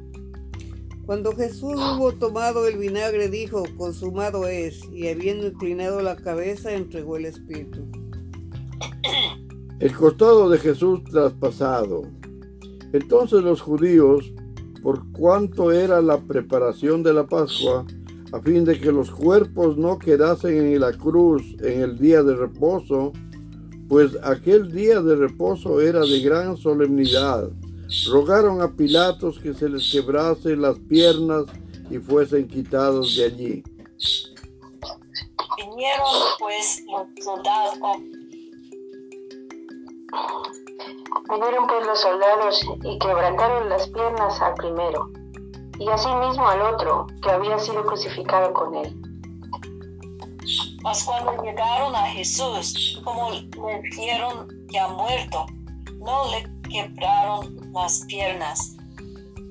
Cuando 1.09 1.35
Jesús 1.35 1.73
hubo 1.73 2.13
tomado 2.13 2.69
el 2.69 2.77
vinagre, 2.77 3.31
dijo, 3.31 3.63
consumado 3.79 4.47
es, 4.47 4.79
y 4.93 5.09
habiendo 5.09 5.47
inclinado 5.47 6.03
la 6.03 6.17
cabeza, 6.17 6.75
entregó 6.75 7.17
el 7.17 7.25
Espíritu. 7.25 7.79
El 9.81 9.97
costado 9.97 10.51
de 10.51 10.59
Jesús 10.59 11.03
traspasado. 11.05 12.03
Entonces 12.93 13.43
los 13.43 13.63
judíos, 13.63 14.31
por 14.83 15.11
cuanto 15.13 15.73
era 15.73 16.03
la 16.03 16.21
preparación 16.21 17.03
de 17.03 17.15
la 17.15 17.27
Pascua, 17.27 17.87
a 18.33 18.41
fin 18.43 18.67
de 18.67 18.79
que 18.79 18.93
los 18.93 19.11
cuerpos 19.11 19.79
no 19.79 19.99
quedasen 19.99 20.59
en 20.59 20.81
la 20.81 20.93
cruz 20.93 21.43
en 21.61 21.81
el 21.81 21.99
día 21.99 22.23
de 22.23 22.37
reposo, 22.37 23.15
pues 23.89 24.11
aquel 24.23 24.71
día 24.71 25.01
de 25.01 25.17
reposo 25.17 25.81
era 25.81 26.01
de 26.01 26.21
gran 26.21 26.59
solemnidad, 26.59 27.51
rogaron 28.11 28.63
a 28.63 28.75
Pilatos 28.75 29.39
que 29.39 29.55
se 29.55 29.69
les 29.69 29.91
quebrase 29.91 30.57
las 30.57 30.79
piernas 30.79 31.45
y 31.91 31.99
fuesen 31.99 32.49
quitados 32.49 33.17
de 33.17 33.25
allí. 33.25 33.63
Vinieron 35.57 36.07
pues 36.39 36.85
los 36.87 37.25
soldados 37.25 37.79
Vinieron 41.31 41.67
pues 41.67 41.87
los 41.87 42.01
soldados 42.01 42.61
y 42.85 42.99
quebrantaron 42.99 43.69
las 43.69 43.87
piernas 43.89 44.41
al 44.41 44.55
primero, 44.55 45.11
y 45.79 45.89
asimismo 45.89 46.49
al 46.49 46.63
otro, 46.63 47.07
que 47.23 47.31
había 47.31 47.59
sido 47.59 47.85
crucificado 47.85 48.53
con 48.55 48.75
él. 48.77 48.97
Mas 50.83 51.05
cuando 51.05 51.43
llegaron 51.43 51.95
a 51.95 52.07
Jesús, 52.07 52.99
como 53.05 53.31
le 53.31 53.81
vieron 53.95 54.49
ya 54.69 54.89
muerto, 54.89 55.45
no 55.99 56.31
le 56.31 56.58
quebraron 56.69 57.73
las 57.73 58.05
piernas. 58.07 58.77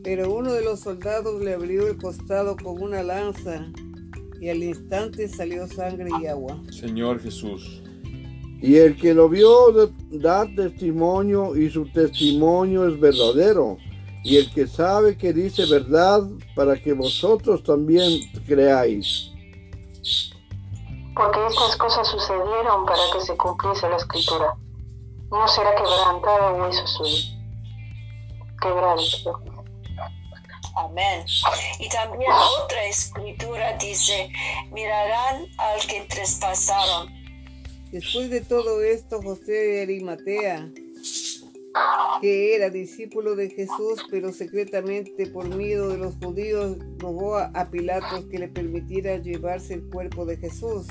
Pero 0.04 0.34
uno 0.34 0.54
de 0.54 0.64
los 0.64 0.82
soldados 0.82 1.42
le 1.42 1.54
abrió 1.54 1.88
el 1.88 1.98
costado 1.98 2.56
con 2.56 2.82
una 2.82 3.04
lanza 3.04 3.66
y 4.40 4.50
al 4.50 4.64
instante 4.64 5.28
salió 5.28 5.68
sangre 5.68 6.10
y 6.22 6.28
agua. 6.28 6.62
Señor 6.72 7.22
Jesús. 7.22 7.82
Y 8.62 8.78
el 8.78 8.96
que 8.96 9.14
lo 9.14 9.30
vio 9.30 9.74
da 10.10 10.48
testimonio 10.56 11.56
y 11.56 11.70
su 11.70 11.86
testimonio 11.92 12.88
es 12.88 13.00
verdadero. 13.00 13.78
Y 14.24 14.38
el 14.38 14.52
que 14.52 14.68
sabe 14.68 15.18
que 15.18 15.32
dice 15.32 15.66
verdad 15.68 16.24
para 16.56 16.76
que 16.82 16.94
vosotros 16.94 17.64
también 17.64 18.20
creáis. 18.46 19.32
Porque 21.16 21.40
estas 21.48 21.76
cosas 21.78 22.08
sucedieron 22.08 22.86
para 22.86 23.02
que 23.14 23.22
se 23.22 23.36
cumpliese 23.38 23.90
la 23.90 23.98
escritura. 23.98 24.56
No 25.30 25.48
será 25.48 25.76
quebrantado 25.76 26.56
hueso 26.56 26.88
suyo. 26.88 27.38
Quebrado. 28.62 29.02
perdón. 29.24 29.66
Amén. 30.76 31.26
Y 31.80 31.90
también 31.90 32.32
otra 32.62 32.84
escritura 32.86 33.74
dice, 33.78 34.30
mirarán 34.72 35.46
al 35.58 35.86
que 35.88 36.02
traspasaron. 36.02 37.12
Después 37.92 38.30
de 38.30 38.42
todo 38.42 38.84
esto, 38.84 39.22
José 39.22 39.52
de 39.52 39.82
Arimatea, 39.82 40.70
que 42.22 42.56
era 42.56 42.70
discípulo 42.70 43.36
de 43.36 43.50
Jesús, 43.50 44.06
pero 44.10 44.32
secretamente 44.32 45.28
por 45.28 45.48
miedo 45.56 45.90
de 45.90 45.98
los 45.98 46.16
judíos, 46.16 46.78
rogó 47.00 47.38
a 47.38 47.70
Pilatos 47.70 48.26
que 48.32 48.40
le 48.40 48.48
permitiera 48.48 49.18
llevarse 49.18 49.76
el 49.76 49.84
cuerpo 49.84 50.26
de 50.26 50.38
Jesús. 50.38 50.88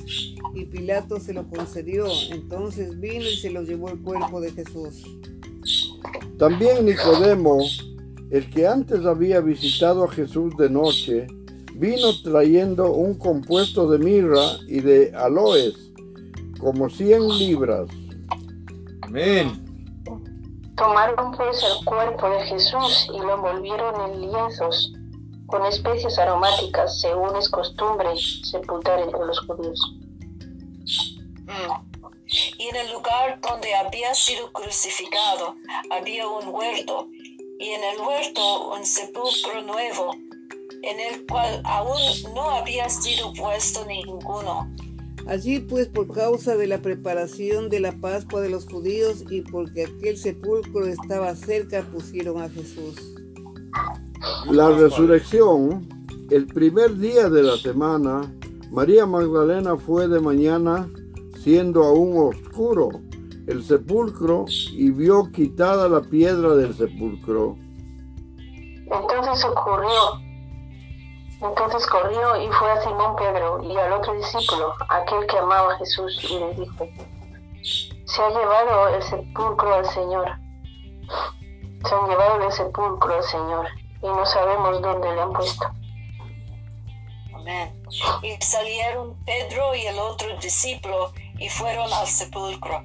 Y 0.54 0.64
Pilato 0.66 1.18
se 1.20 1.32
lo 1.32 1.48
concedió. 1.48 2.06
Entonces 2.30 2.98
vino 3.00 3.24
y 3.24 3.36
se 3.36 3.50
lo 3.50 3.62
llevó 3.62 3.90
el 3.90 4.00
cuerpo 4.02 4.40
de 4.40 4.52
Jesús. 4.52 5.02
También 6.38 6.84
Nicodemo, 6.84 7.58
el 8.30 8.50
que 8.50 8.66
antes 8.66 9.04
había 9.04 9.40
visitado 9.40 10.04
a 10.04 10.10
Jesús 10.10 10.56
de 10.58 10.70
noche, 10.70 11.26
vino 11.74 12.08
trayendo 12.22 12.92
un 12.92 13.14
compuesto 13.14 13.90
de 13.90 13.98
mirra 13.98 14.42
y 14.68 14.80
de 14.80 15.12
aloes, 15.14 15.92
como 16.58 16.88
cien 16.88 17.26
libras. 17.28 17.88
Amén. 19.02 19.65
Tomaron 20.76 21.32
pues 21.32 21.62
el 21.62 21.84
cuerpo 21.84 22.28
de 22.28 22.40
Jesús 22.46 23.08
y 23.12 23.18
lo 23.18 23.34
envolvieron 23.34 24.12
en 24.12 24.20
lienzos 24.20 24.92
con 25.46 25.64
especias 25.64 26.18
aromáticas, 26.18 27.00
según 27.00 27.34
es 27.36 27.48
costumbre 27.48 28.08
sepultar 28.16 29.00
entre 29.00 29.24
los 29.24 29.40
judíos. 29.40 29.80
Mm. 31.46 31.96
Y 32.58 32.68
en 32.68 32.76
el 32.76 32.92
lugar 32.92 33.40
donde 33.40 33.74
había 33.74 34.14
sido 34.14 34.52
crucificado 34.52 35.54
había 35.90 36.26
un 36.28 36.48
huerto, 36.48 37.08
y 37.58 37.68
en 37.68 37.84
el 37.84 38.00
huerto 38.00 38.72
un 38.72 38.84
sepulcro 38.84 39.62
nuevo, 39.62 40.14
en 40.82 41.00
el 41.00 41.26
cual 41.26 41.62
aún 41.64 42.00
no 42.34 42.50
había 42.50 42.88
sido 42.88 43.32
puesto 43.32 43.84
ninguno. 43.86 44.68
Allí 45.28 45.58
pues 45.58 45.88
por 45.88 46.06
causa 46.12 46.56
de 46.56 46.68
la 46.68 46.80
preparación 46.80 47.68
de 47.68 47.80
la 47.80 47.92
Pascua 48.00 48.40
de 48.40 48.48
los 48.48 48.66
judíos 48.66 49.24
y 49.28 49.42
porque 49.42 49.86
aquel 49.86 50.16
sepulcro 50.16 50.86
estaba 50.86 51.34
cerca, 51.34 51.82
pusieron 51.92 52.40
a 52.40 52.48
Jesús. 52.48 53.14
La 54.50 54.70
resurrección, 54.70 55.88
el 56.30 56.46
primer 56.46 56.96
día 56.96 57.28
de 57.28 57.42
la 57.42 57.56
semana, 57.56 58.32
María 58.70 59.04
Magdalena 59.04 59.76
fue 59.76 60.06
de 60.06 60.20
mañana, 60.20 60.88
siendo 61.42 61.84
aún 61.84 62.32
oscuro, 62.32 62.90
el 63.48 63.64
sepulcro 63.64 64.44
y 64.72 64.90
vio 64.90 65.30
quitada 65.32 65.88
la 65.88 66.02
piedra 66.02 66.54
del 66.54 66.74
sepulcro. 66.74 67.56
Entonces 68.38 69.44
ocurrió, 69.44 70.25
entonces 71.40 71.86
corrió 71.86 72.36
y 72.42 72.48
fue 72.52 72.70
a 72.70 72.82
Simón 72.82 73.14
Pedro 73.16 73.62
y 73.62 73.76
al 73.76 73.92
otro 73.92 74.14
discípulo, 74.14 74.74
aquel 74.88 75.26
que 75.26 75.38
amaba 75.38 75.74
a 75.74 75.78
Jesús, 75.78 76.18
y 76.30 76.38
les 76.38 76.56
dijo, 76.58 76.88
se 78.06 78.22
ha 78.22 78.30
llevado 78.30 78.88
el 78.88 79.02
sepulcro 79.02 79.74
al 79.74 79.86
Señor, 79.86 80.38
se 81.84 81.94
han 81.94 82.08
llevado 82.08 82.38
del 82.38 82.52
sepulcro 82.52 83.16
al 83.16 83.22
Señor, 83.22 83.66
y 84.02 84.06
no 84.06 84.24
sabemos 84.24 84.80
dónde 84.80 85.14
le 85.14 85.20
han 85.20 85.32
puesto. 85.32 85.66
Amén. 87.34 87.82
Y 88.22 88.44
salieron 88.44 89.16
Pedro 89.24 89.74
y 89.74 89.86
el 89.86 89.98
otro 89.98 90.38
discípulo 90.40 91.12
y 91.38 91.48
fueron 91.48 91.92
al 91.92 92.06
sepulcro. 92.06 92.82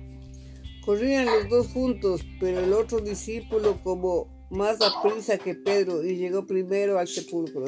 Corrían 0.86 1.26
los 1.26 1.50
dos 1.50 1.68
juntos, 1.74 2.22
pero 2.40 2.60
el 2.60 2.74
otro 2.74 3.00
discípulo 3.00 3.78
como 3.84 4.28
más 4.50 4.80
aprisa 4.82 5.38
que 5.38 5.56
Pedro 5.56 6.04
y 6.04 6.18
llegó 6.18 6.46
primero 6.46 7.00
al 7.00 7.08
sepulcro. 7.08 7.66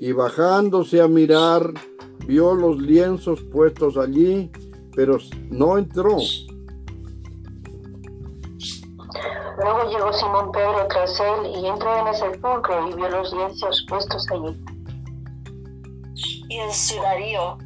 Y 0.00 0.12
bajándose 0.12 1.00
a 1.00 1.08
mirar, 1.08 1.72
vio 2.26 2.54
los 2.54 2.78
lienzos 2.78 3.40
puestos 3.52 3.96
allí, 3.96 4.50
pero 4.94 5.18
no 5.50 5.78
entró. 5.78 6.18
Luego 9.56 9.90
llegó 9.90 10.12
Simón 10.12 10.50
Pedro 10.52 10.86
tras 10.88 11.18
él 11.20 11.46
y 11.62 11.66
entró 11.66 11.98
en 12.00 12.08
el 12.08 12.14
sepulcro 12.14 12.88
y 12.90 12.94
vio 12.94 13.08
los 13.08 13.32
lienzos 13.32 13.86
puestos 13.88 14.26
allí. 14.30 14.58
Y 16.48 16.58
el 16.58 16.72
sudario, 16.72 17.58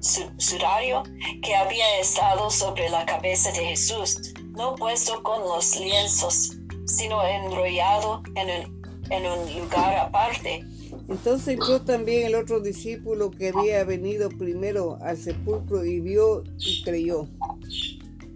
su- 0.00 0.28
sudario 0.38 1.02
que 1.42 1.54
había 1.54 2.00
estado 2.00 2.50
sobre 2.50 2.88
la 2.88 3.04
cabeza 3.06 3.50
de 3.52 3.66
Jesús, 3.66 4.34
no 4.56 4.74
puesto 4.74 5.22
con 5.22 5.40
los 5.42 5.78
lienzos, 5.78 6.56
sino 6.86 7.22
enrollado 7.22 8.22
en 8.34 8.48
un, 8.66 8.83
en 9.10 9.26
un 9.26 9.60
lugar 9.60 9.94
aparte. 9.96 10.64
Entonces 11.08 11.48
entró 11.48 11.80
también 11.82 12.26
el 12.26 12.34
otro 12.34 12.60
discípulo 12.60 13.30
que 13.30 13.50
había 13.54 13.84
venido 13.84 14.28
primero 14.30 14.98
al 15.02 15.16
sepulcro 15.16 15.84
y 15.84 16.00
vio 16.00 16.42
y 16.58 16.82
creyó. 16.82 17.28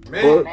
Amén. 0.06 0.44
Por- 0.44 0.46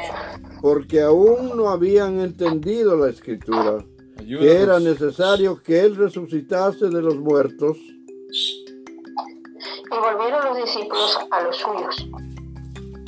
porque 0.60 1.00
aún 1.02 1.56
no 1.56 1.68
habían 1.68 2.20
entendido 2.20 2.96
la 2.96 3.10
escritura, 3.10 3.84
que 4.18 4.34
era 4.34 4.76
Ayúdanos. 4.76 4.82
necesario 4.82 5.62
que 5.62 5.80
Él 5.80 5.96
resucitase 5.96 6.86
de 6.88 7.02
los 7.02 7.16
muertos. 7.16 7.76
Y 7.78 8.04
volvieron 9.90 10.44
los 10.46 10.56
discípulos 10.64 11.18
a 11.30 11.42
los 11.42 11.56
suyos. 11.56 12.08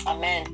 Amén. 0.07 0.45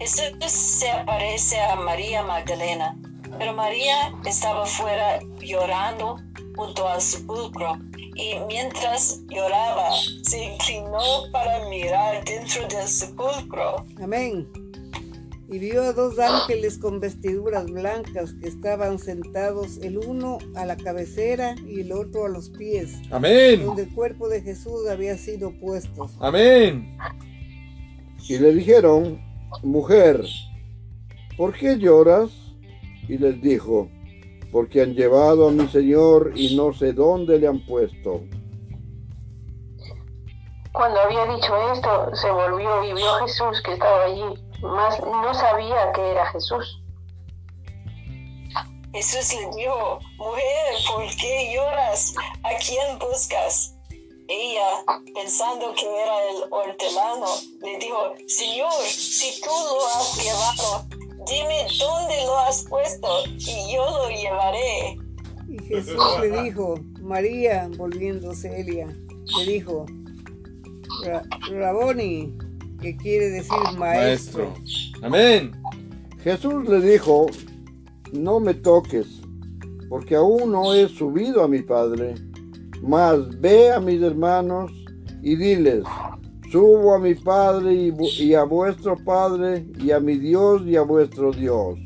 Jesús 0.00 0.50
se 0.50 0.90
aparece 0.90 1.60
a 1.60 1.76
María 1.76 2.22
Magdalena, 2.22 2.96
pero 3.36 3.52
María 3.52 4.14
estaba 4.24 4.64
fuera 4.66 5.20
llorando 5.40 6.16
junto 6.56 6.88
al 6.88 7.00
sepulcro 7.00 7.78
y 8.16 8.34
mientras 8.48 9.20
lloraba 9.28 9.90
se 10.22 10.44
inclinó 10.44 11.30
para 11.32 11.68
mirar 11.68 12.24
dentro 12.24 12.66
del 12.66 12.88
sepulcro. 12.88 13.86
Amén. 14.02 14.48
Y 15.50 15.58
vio 15.58 15.82
a 15.82 15.92
dos 15.92 16.18
ángeles 16.18 16.76
con 16.76 17.00
vestiduras 17.00 17.64
blancas 17.66 18.34
que 18.34 18.48
estaban 18.48 18.98
sentados 18.98 19.78
el 19.78 19.96
uno 19.96 20.38
a 20.56 20.66
la 20.66 20.76
cabecera 20.76 21.54
y 21.66 21.80
el 21.80 21.92
otro 21.92 22.26
a 22.26 22.28
los 22.28 22.50
pies, 22.50 22.96
Amén. 23.10 23.64
donde 23.64 23.84
el 23.84 23.94
cuerpo 23.94 24.28
de 24.28 24.42
Jesús 24.42 24.86
había 24.90 25.16
sido 25.16 25.52
puesto. 25.58 26.10
Amén. 26.20 26.98
Y 28.28 28.36
le 28.36 28.52
dijeron, 28.52 29.18
mujer, 29.62 30.22
¿por 31.38 31.54
qué 31.54 31.78
lloras? 31.78 32.47
Y 33.08 33.18
les 33.18 33.40
dijo, 33.40 33.88
porque 34.52 34.82
han 34.82 34.94
llevado 34.94 35.48
a 35.48 35.50
mi 35.50 35.66
Señor 35.68 36.32
y 36.34 36.56
no 36.56 36.72
sé 36.72 36.92
dónde 36.92 37.38
le 37.38 37.48
han 37.48 37.64
puesto. 37.64 38.22
Cuando 40.72 41.00
había 41.00 41.24
dicho 41.26 41.72
esto, 41.72 42.14
se 42.14 42.30
volvió 42.30 42.84
y 42.84 42.92
vio 42.92 43.10
a 43.10 43.20
Jesús 43.20 43.62
que 43.64 43.72
estaba 43.72 44.04
allí, 44.04 44.22
mas 44.62 45.00
no 45.00 45.34
sabía 45.34 45.92
que 45.92 46.10
era 46.10 46.26
Jesús. 46.26 46.82
Jesús 48.92 49.34
le 49.34 49.56
dijo, 49.56 49.98
mujer, 50.16 50.74
¿por 50.88 51.04
qué 51.16 51.52
lloras? 51.54 52.14
¿A 52.42 52.50
quién 52.64 52.98
buscas? 52.98 53.74
Ella, 54.28 54.84
pensando 55.14 55.74
que 55.74 55.86
era 55.86 56.30
el 56.30 56.52
hortelano, 56.52 57.26
le 57.60 57.78
dijo, 57.78 58.14
Señor, 58.26 58.72
si 58.84 59.40
tú 59.40 59.50
lo 59.50 59.86
has 59.86 60.22
llevado, 60.22 60.97
dime 61.28 61.66
dónde 61.78 62.14
lo 62.26 62.38
has 62.40 62.64
puesto 62.68 63.08
y 63.38 63.74
yo 63.74 63.84
lo 63.84 64.08
llevaré. 64.10 64.98
Y 65.48 65.58
Jesús 65.64 65.96
le 66.20 66.42
dijo, 66.42 66.74
María, 67.00 67.68
volviéndose 67.76 68.60
Elia, 68.60 68.86
le 68.86 69.52
dijo, 69.52 69.86
"Ra- 71.04 71.22
Raboni, 71.50 72.36
que 72.80 72.96
quiere 72.96 73.30
decir 73.30 73.56
maestro. 73.78 74.50
Maestro. 74.50 75.06
Amén. 75.06 75.52
Jesús 76.22 76.68
le 76.68 76.80
dijo, 76.80 77.26
no 78.12 78.40
me 78.40 78.54
toques, 78.54 79.06
porque 79.88 80.16
aún 80.16 80.52
no 80.52 80.74
he 80.74 80.88
subido 80.88 81.42
a 81.44 81.48
mi 81.48 81.62
Padre, 81.62 82.14
mas 82.82 83.18
ve 83.40 83.72
a 83.72 83.80
mis 83.80 84.02
hermanos 84.02 84.70
y 85.22 85.34
diles, 85.36 85.84
subo 86.50 86.94
a 86.94 86.98
mi 86.98 87.14
Padre 87.14 87.72
y, 87.72 87.94
y 88.22 88.34
a 88.34 88.44
vuestro 88.44 88.96
Padre, 89.04 89.66
y 89.78 89.90
a 89.90 90.00
mi 90.00 90.16
Dios 90.16 90.62
y 90.66 90.76
a 90.76 90.82
vuestro 90.82 91.32
Dios. 91.32 91.78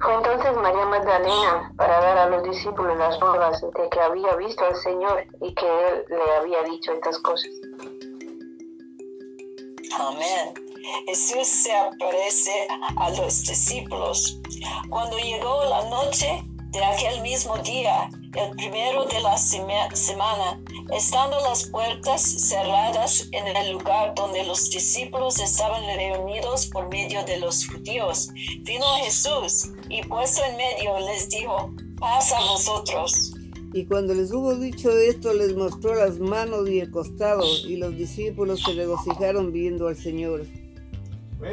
Fue 0.00 0.14
entonces 0.14 0.56
María 0.62 0.86
Magdalena 0.86 1.72
para 1.76 2.00
dar 2.00 2.18
a 2.18 2.30
los 2.30 2.44
discípulos 2.44 2.96
las 2.98 3.18
nuevas 3.20 3.60
de 3.60 3.90
que 3.90 4.00
había 4.00 4.36
visto 4.36 4.64
al 4.64 4.76
Señor 4.76 5.24
y 5.42 5.52
que 5.54 5.66
Él 5.66 6.04
le 6.08 6.36
había 6.36 6.62
dicho 6.70 6.92
estas 6.92 7.18
cosas. 7.18 7.50
Amén. 9.98 10.54
Jesús 11.06 11.46
se 11.46 11.72
aparece 11.72 12.68
a 12.96 13.10
los 13.10 13.42
discípulos. 13.42 14.40
Cuando 14.88 15.18
llegó 15.18 15.64
la 15.64 15.90
noche 15.90 16.44
de 16.72 16.84
aquel 16.84 17.22
mismo 17.22 17.56
día, 17.58 18.10
el 18.34 18.50
primero 18.56 19.04
de 19.06 19.20
la 19.20 19.36
sema- 19.38 19.94
semana, 19.94 20.60
estando 20.94 21.40
las 21.40 21.64
puertas 21.70 22.20
cerradas 22.22 23.26
en 23.32 23.46
el 23.56 23.72
lugar 23.72 24.14
donde 24.14 24.44
los 24.44 24.70
discípulos 24.70 25.38
estaban 25.40 25.82
reunidos 25.96 26.66
por 26.66 26.88
medio 26.90 27.24
de 27.24 27.38
los 27.40 27.66
judíos, 27.66 28.28
vino 28.60 28.84
Jesús 29.02 29.70
y 29.88 30.02
puesto 30.02 30.42
en 30.44 30.56
medio 30.56 30.98
les 31.00 31.28
dijo, 31.30 31.72
paz 31.98 32.32
a 32.32 32.40
vosotros. 32.52 33.32
Y 33.74 33.84
cuando 33.84 34.14
les 34.14 34.32
hubo 34.32 34.54
dicho 34.54 34.90
esto, 34.90 35.32
les 35.34 35.54
mostró 35.54 35.94
las 35.94 36.18
manos 36.18 36.68
y 36.68 36.80
el 36.80 36.90
costado, 36.90 37.44
y 37.66 37.76
los 37.76 37.96
discípulos 37.96 38.62
se 38.64 38.72
regocijaron 38.72 39.52
viendo 39.52 39.88
al 39.88 39.96
Señor. 39.96 40.46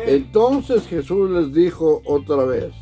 Entonces 0.07 0.87
Jesús 0.87 1.29
les 1.29 1.53
dijo 1.53 2.01
otra 2.05 2.43
vez, 2.45 2.73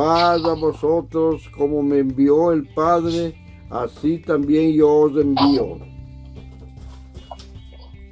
paz 0.00 0.42
a 0.46 0.54
vosotros, 0.54 1.42
como 1.54 1.82
me 1.82 1.98
envió 1.98 2.52
el 2.52 2.66
Padre, 2.72 3.34
así 3.68 4.16
también 4.22 4.72
yo 4.72 4.90
os 4.90 5.12
envío. 5.12 5.76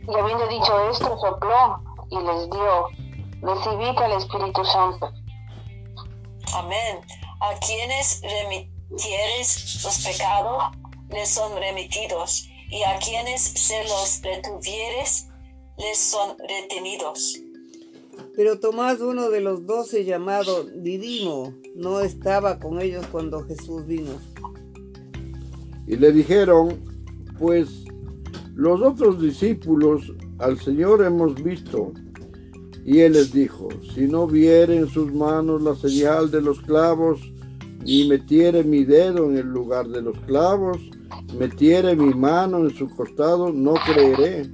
Y 0.07 0.15
habiendo 0.15 0.47
dicho 0.49 0.91
esto, 0.91 1.19
sopló 1.19 1.81
y 2.11 2.17
les 2.17 2.51
dio, 2.51 2.89
recibid 3.41 3.97
al 3.97 4.13
Espíritu 4.13 4.63
Santo. 4.67 5.11
Amén. 6.55 7.01
A 7.41 7.59
quienes 7.67 8.21
remitieres 8.21 9.83
los 9.83 10.05
pecados, 10.05 10.65
les 11.09 11.31
son 11.31 11.57
remitidos, 11.57 12.51
y 12.69 12.83
a 12.83 12.99
quienes 12.99 13.41
se 13.41 13.83
los 13.85 14.21
retuvieres, 14.23 15.31
les 15.79 15.99
son 15.99 16.37
retenidos. 16.39 17.39
Pero 18.39 18.61
Tomás, 18.61 19.01
uno 19.01 19.31
de 19.31 19.41
los 19.41 19.67
doce 19.67 20.05
llamado 20.05 20.63
Didimo, 20.63 21.55
no 21.75 21.99
estaba 21.99 22.61
con 22.61 22.81
ellos 22.81 23.05
cuando 23.11 23.43
Jesús 23.43 23.85
vino. 23.85 24.13
Y 25.89 25.97
le 25.97 26.13
dijeron, 26.13 26.77
pues 27.41 27.85
los 28.55 28.81
otros 28.81 29.21
discípulos 29.21 30.13
al 30.39 30.57
Señor 30.57 31.05
hemos 31.05 31.35
visto. 31.43 31.93
Y 32.85 33.01
él 33.01 33.15
les 33.15 33.33
dijo, 33.33 33.71
si 33.93 34.07
no 34.07 34.29
viere 34.29 34.77
en 34.77 34.89
sus 34.89 35.13
manos 35.13 35.61
la 35.61 35.75
señal 35.75 36.31
de 36.31 36.41
los 36.41 36.61
clavos, 36.61 37.21
y 37.85 38.07
metiere 38.07 38.63
mi 38.63 38.85
dedo 38.85 39.29
en 39.29 39.37
el 39.37 39.49
lugar 39.49 39.89
de 39.89 40.01
los 40.01 40.17
clavos, 40.21 40.79
metiere 41.37 41.97
mi 41.97 42.15
mano 42.15 42.59
en 42.59 42.71
su 42.71 42.89
costado, 42.89 43.53
no 43.53 43.75
creeré. 43.85 44.49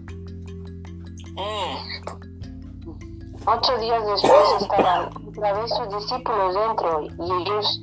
Ocho 3.47 3.77
días 3.77 4.07
después 4.07 4.63
estaban 4.63 5.11
otra 5.29 5.69
sus 5.69 5.89
discípulos 5.99 6.55
dentro 6.55 7.03
y 7.03 7.43
ellos, 7.43 7.81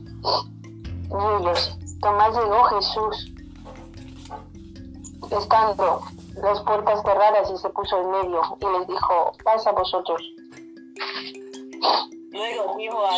ellos. 1.39 1.77
Tomás 2.01 2.35
llegó 2.35 2.63
Jesús, 2.63 3.31
estando 5.29 6.01
las 6.41 6.59
puertas 6.61 7.03
cerradas 7.03 7.51
y 7.51 7.57
se 7.57 7.69
puso 7.69 8.01
en 8.01 8.09
medio 8.09 8.41
y 8.59 8.79
les 8.79 8.87
dijo, 8.87 9.33
paz 9.43 9.67
a 9.67 9.71
vosotros. 9.73 10.21
Luego 12.31 12.75
dijo 12.77 13.05
a 13.05 13.11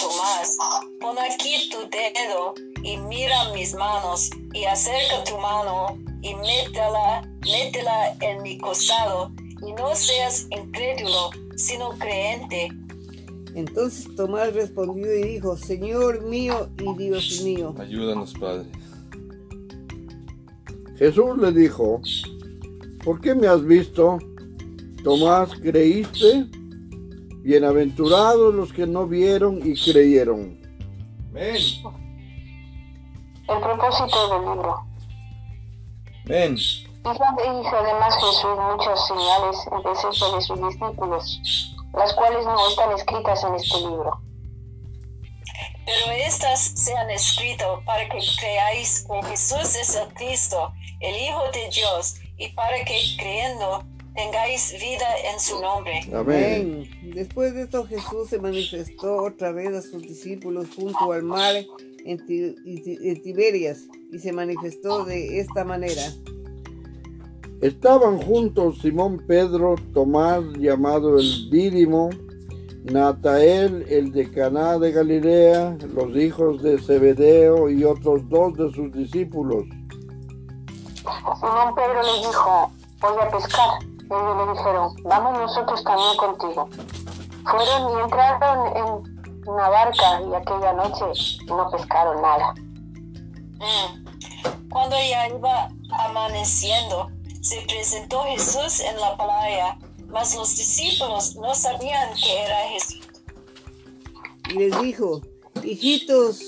Tomás, 0.00 0.56
pon 1.00 1.16
aquí 1.18 1.70
tu 1.70 1.78
dedo 1.88 2.54
y 2.82 2.98
mira 2.98 3.44
mis 3.54 3.74
manos, 3.74 4.30
y 4.52 4.66
acerca 4.66 5.24
tu 5.24 5.38
mano 5.38 5.96
y 6.20 6.34
métela, 6.34 7.22
métela 7.40 8.12
en 8.20 8.42
mi 8.42 8.58
costado, 8.58 9.30
y 9.66 9.72
no 9.72 9.94
seas 9.94 10.46
incrédulo, 10.50 11.30
sino 11.56 11.90
creente. 11.98 12.68
Entonces 13.54 14.14
Tomás 14.16 14.52
respondió 14.54 15.14
y 15.18 15.22
dijo, 15.34 15.56
Señor 15.56 16.22
mío 16.24 16.68
y 16.78 16.98
Dios 16.98 17.40
mío. 17.42 17.74
Ayúdanos, 17.78 18.34
Padre. 18.34 18.68
Jesús 20.98 21.38
le 21.38 21.52
dijo, 21.52 22.00
¿por 23.04 23.20
qué 23.20 23.34
me 23.34 23.46
has 23.46 23.64
visto? 23.64 24.18
Tomás, 25.02 25.50
¿creíste? 25.62 26.46
Bienaventurados 27.42 28.54
los 28.54 28.72
que 28.72 28.86
no 28.86 29.06
vieron 29.06 29.60
y 29.64 29.74
creyeron. 29.74 30.58
Ven, 31.32 31.56
El 31.56 33.60
propósito 33.62 34.16
del 34.32 34.40
libro. 34.42 34.84
ven. 36.26 36.56
Hizo, 37.06 37.22
hizo 37.60 37.76
además 37.76 38.14
Jesús 38.16 38.58
muchas 38.58 39.06
señales 39.06 39.56
en 39.70 39.82
presencia 39.82 40.26
de 40.34 40.40
sus 40.42 40.60
discípulos, 40.60 41.40
las 41.94 42.12
cuales 42.14 42.44
no 42.44 42.68
están 42.68 42.90
escritas 42.92 43.44
en 43.44 43.54
este 43.54 43.78
libro. 43.78 44.20
Pero 45.84 46.12
estas 46.26 46.58
se 46.58 46.96
han 46.96 47.08
escrito 47.10 47.80
para 47.86 48.08
que 48.08 48.18
creáis 48.40 49.06
que 49.08 49.28
Jesús 49.28 49.76
es 49.76 49.94
el 49.94 50.12
Cristo, 50.14 50.72
el 50.98 51.14
Hijo 51.14 51.42
de 51.52 51.70
Dios, 51.70 52.16
y 52.38 52.48
para 52.48 52.76
que 52.84 52.98
creyendo 53.18 53.84
tengáis 54.16 54.72
vida 54.80 55.06
en 55.32 55.38
su 55.38 55.60
nombre. 55.60 56.00
Amén. 56.12 56.90
Después 57.14 57.54
de 57.54 57.62
esto 57.62 57.86
Jesús 57.86 58.30
se 58.30 58.40
manifestó 58.40 59.22
otra 59.22 59.52
vez 59.52 59.72
a 59.76 59.82
sus 59.82 60.02
discípulos 60.02 60.66
junto 60.74 61.12
al 61.12 61.22
mar 61.22 61.54
en 62.04 62.26
Tiberias 63.22 63.78
y 64.12 64.18
se 64.18 64.32
manifestó 64.32 65.04
de 65.04 65.38
esta 65.38 65.62
manera. 65.62 66.02
Estaban 67.62 68.18
juntos 68.20 68.78
Simón 68.82 69.24
Pedro, 69.26 69.76
Tomás 69.94 70.42
llamado 70.58 71.18
el 71.18 71.50
Dídimo, 71.50 72.10
Natael 72.84 73.86
el 73.88 74.12
de 74.12 74.30
Caná 74.30 74.78
de 74.78 74.92
Galilea, 74.92 75.76
los 75.94 76.14
hijos 76.16 76.62
de 76.62 76.78
Zebedeo 76.78 77.70
y 77.70 77.82
otros 77.82 78.28
dos 78.28 78.54
de 78.54 78.70
sus 78.72 78.92
discípulos. 78.92 79.64
Simón 81.40 81.74
Pedro 81.74 82.02
les 82.02 82.26
dijo, 82.28 82.70
voy 83.00 83.16
a 83.22 83.30
pescar. 83.30 83.82
Y 83.82 84.04
ellos 84.04 84.36
le 84.36 84.52
dijeron, 84.52 84.94
vamos 85.04 85.38
nosotros 85.38 85.82
también 85.82 86.16
contigo. 86.16 86.68
Fueron 87.44 87.98
y 87.98 88.02
entraron 88.02 88.76
en 88.76 89.48
una 89.48 89.68
barca 89.68 90.20
y 90.28 90.34
aquella 90.34 90.72
noche 90.74 91.04
no 91.48 91.70
pescaron 91.70 92.20
nada. 92.20 92.54
Mm. 93.58 94.68
Cuando 94.68 94.96
ya 94.96 95.28
iba 95.28 95.68
amaneciendo, 96.06 97.10
se 97.46 97.64
presentó 97.68 98.24
Jesús 98.24 98.80
en 98.80 99.00
la 99.00 99.16
playa, 99.16 99.78
mas 100.08 100.34
los 100.34 100.56
discípulos 100.56 101.36
no 101.36 101.54
sabían 101.54 102.12
que 102.14 102.42
era 102.42 102.56
Jesús. 102.70 103.08
Y 104.50 104.54
les 104.54 104.80
dijo, 104.82 105.20
hijitos, 105.62 106.40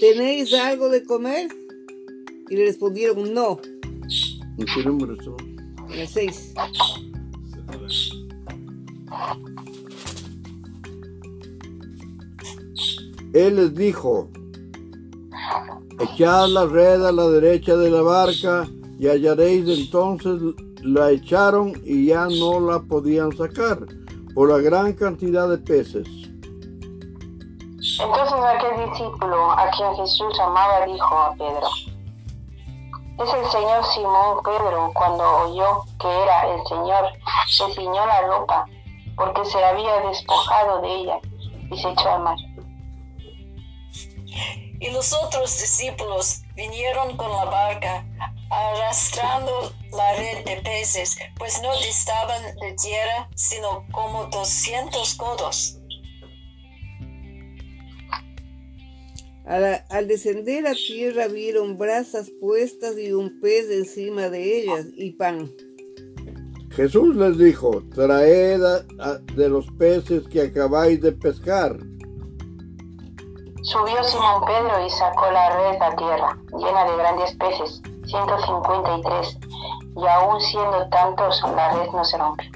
¿tenéis 0.00 0.54
algo 0.54 0.88
de 0.88 1.04
comer? 1.04 1.48
Y 2.48 2.56
le 2.56 2.64
respondieron, 2.64 3.34
no. 3.34 3.60
¿En 4.56 4.66
qué 4.66 4.82
número 4.82 5.12
estamos? 5.12 5.42
En 5.90 6.00
el 6.00 6.08
6. 6.08 6.54
Él 13.34 13.56
les 13.56 13.74
dijo, 13.74 14.30
echad 16.00 16.48
la 16.48 16.64
red 16.64 17.04
a 17.04 17.12
la 17.12 17.28
derecha 17.28 17.76
de 17.76 17.90
la 17.90 18.00
barca 18.00 18.70
y 18.98 19.08
hallaréis 19.08 19.68
entonces 19.68 20.40
la 20.82 21.10
echaron 21.10 21.72
y 21.84 22.06
ya 22.06 22.26
no 22.26 22.60
la 22.60 22.80
podían 22.80 23.36
sacar 23.36 23.78
por 24.34 24.50
la 24.50 24.58
gran 24.58 24.92
cantidad 24.92 25.48
de 25.48 25.58
peces. 25.58 26.06
Entonces 28.00 28.38
aquel 28.56 28.90
discípulo 28.90 29.50
a 29.52 29.70
quien 29.70 29.94
Jesús 29.96 30.40
amaba 30.40 30.86
dijo 30.86 31.16
a 31.16 31.34
Pedro, 31.34 31.68
es 33.22 33.32
el 33.32 33.50
Señor 33.50 33.84
Simón 33.94 34.42
Pedro 34.42 34.90
cuando 34.94 35.24
oyó 35.44 35.84
que 36.00 36.08
era 36.08 36.54
el 36.54 36.66
Señor, 36.66 37.04
se 37.48 37.72
ciñó 37.74 38.06
la 38.06 38.22
ropa 38.26 38.66
porque 39.16 39.44
se 39.44 39.62
había 39.62 40.00
despojado 40.08 40.80
de 40.82 40.94
ella 40.94 41.20
y 41.70 41.78
se 41.78 41.90
echó 41.90 42.10
al 42.10 42.22
mar. 42.22 42.36
Y 44.80 44.90
los 44.90 45.12
otros 45.12 45.58
discípulos 45.60 46.42
vinieron 46.56 47.16
con 47.16 47.30
la 47.30 47.44
barca, 47.44 48.04
arrastrando 48.50 49.72
la 49.92 50.16
red 50.16 50.44
de 50.44 50.60
peces, 50.62 51.16
pues 51.38 51.60
no 51.62 51.70
distaban 51.78 52.42
de 52.60 52.72
tierra, 52.82 53.28
sino 53.34 53.86
como 53.92 54.26
doscientos 54.26 55.14
codos. 55.14 55.78
Al, 59.46 59.84
al 59.90 60.08
descender 60.08 60.66
a 60.66 60.72
tierra 60.74 61.26
vieron 61.28 61.76
brasas 61.76 62.30
puestas 62.40 62.96
y 62.98 63.12
un 63.12 63.40
pez 63.40 63.70
encima 63.70 64.30
de 64.30 64.60
ellas 64.62 64.86
y 64.96 65.12
pan. 65.12 65.50
Jesús 66.70 67.14
les 67.14 67.38
dijo, 67.38 67.82
traed 67.94 68.62
a- 68.64 68.84
a- 68.98 69.18
de 69.36 69.48
los 69.48 69.66
peces 69.78 70.26
que 70.28 70.40
acabáis 70.42 71.00
de 71.02 71.12
pescar. 71.12 71.78
Subió 73.64 74.04
Simón 74.04 74.44
Pedro 74.46 74.84
y 74.84 74.90
sacó 74.90 75.30
la 75.30 75.50
red 75.56 75.80
a 75.80 75.96
tierra, 75.96 76.38
llena 76.52 76.84
de 76.84 76.96
grandes 76.96 77.34
peces, 77.36 77.80
153, 78.06 79.38
y 79.96 80.06
aún 80.06 80.40
siendo 80.40 80.86
tantos, 80.90 81.42
la 81.56 81.72
red 81.72 81.90
no 81.90 82.04
se 82.04 82.18
rompió. 82.18 82.50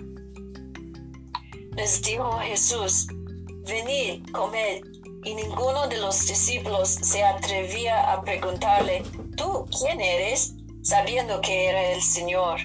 Les 1.76 2.02
dijo 2.02 2.30
Jesús, 2.40 3.06
venid, 3.66 4.30
comed. 4.32 4.84
Y 5.24 5.34
ninguno 5.34 5.88
de 5.88 5.96
los 5.96 6.26
discípulos 6.26 6.88
se 6.88 7.24
atrevía 7.24 8.12
a 8.12 8.22
preguntarle, 8.22 9.02
¿tú 9.36 9.66
quién 9.78 10.00
eres? 10.00 10.54
sabiendo 10.82 11.40
que 11.42 11.66
era 11.66 11.92
el 11.92 12.00
Señor. 12.00 12.60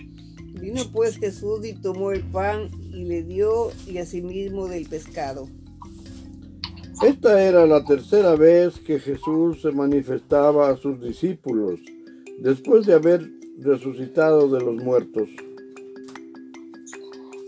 Vino 0.53 0.84
pues 0.93 1.17
Jesús 1.17 1.65
y 1.65 1.73
tomó 1.73 2.12
el 2.12 2.23
pan 2.23 2.71
y 2.91 3.03
le 3.03 3.23
dio 3.23 3.71
y 3.86 3.97
asimismo 3.97 4.67
del 4.67 4.88
pescado. 4.88 5.49
Esta 7.01 7.41
era 7.41 7.65
la 7.65 7.84
tercera 7.84 8.36
vez 8.36 8.79
que 8.79 8.99
Jesús 8.99 9.62
se 9.62 9.71
manifestaba 9.71 10.69
a 10.69 10.77
sus 10.77 11.01
discípulos 11.01 11.79
después 12.39 12.86
de 12.86 12.93
haber 12.93 13.29
resucitado 13.60 14.47
de 14.47 14.62
los 14.62 14.75
muertos. 14.84 15.27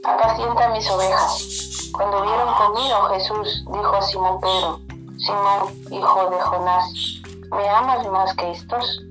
Apacienta 0.04 0.70
mis 0.74 0.90
ovejas. 0.90 1.92
Cuando 1.94 2.24
hubieron 2.24 2.54
comido, 2.56 3.02
Jesús 3.14 3.66
dijo 3.72 3.96
a 3.96 4.02
Simón 4.02 4.42
Pedro, 4.42 4.80
Simón, 5.18 5.74
hijo 5.92 6.30
de 6.30 6.42
Jonás, 6.42 7.22
¿me 7.52 7.70
amas 7.70 8.08
más 8.12 8.36
que 8.36 8.52
estos? 8.52 9.04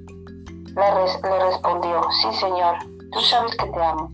Le 0.74 1.44
respondió, 1.50 2.02
sí, 2.22 2.38
Señor, 2.38 2.76
tú 3.12 3.20
sabes 3.20 3.56
que 3.56 3.66
te 3.66 3.82
amo. 3.82 4.12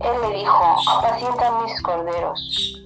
Él 0.00 0.30
le 0.30 0.38
dijo, 0.38 0.76
apacienta 0.88 1.62
mis 1.62 1.82
corderos. 1.82 2.81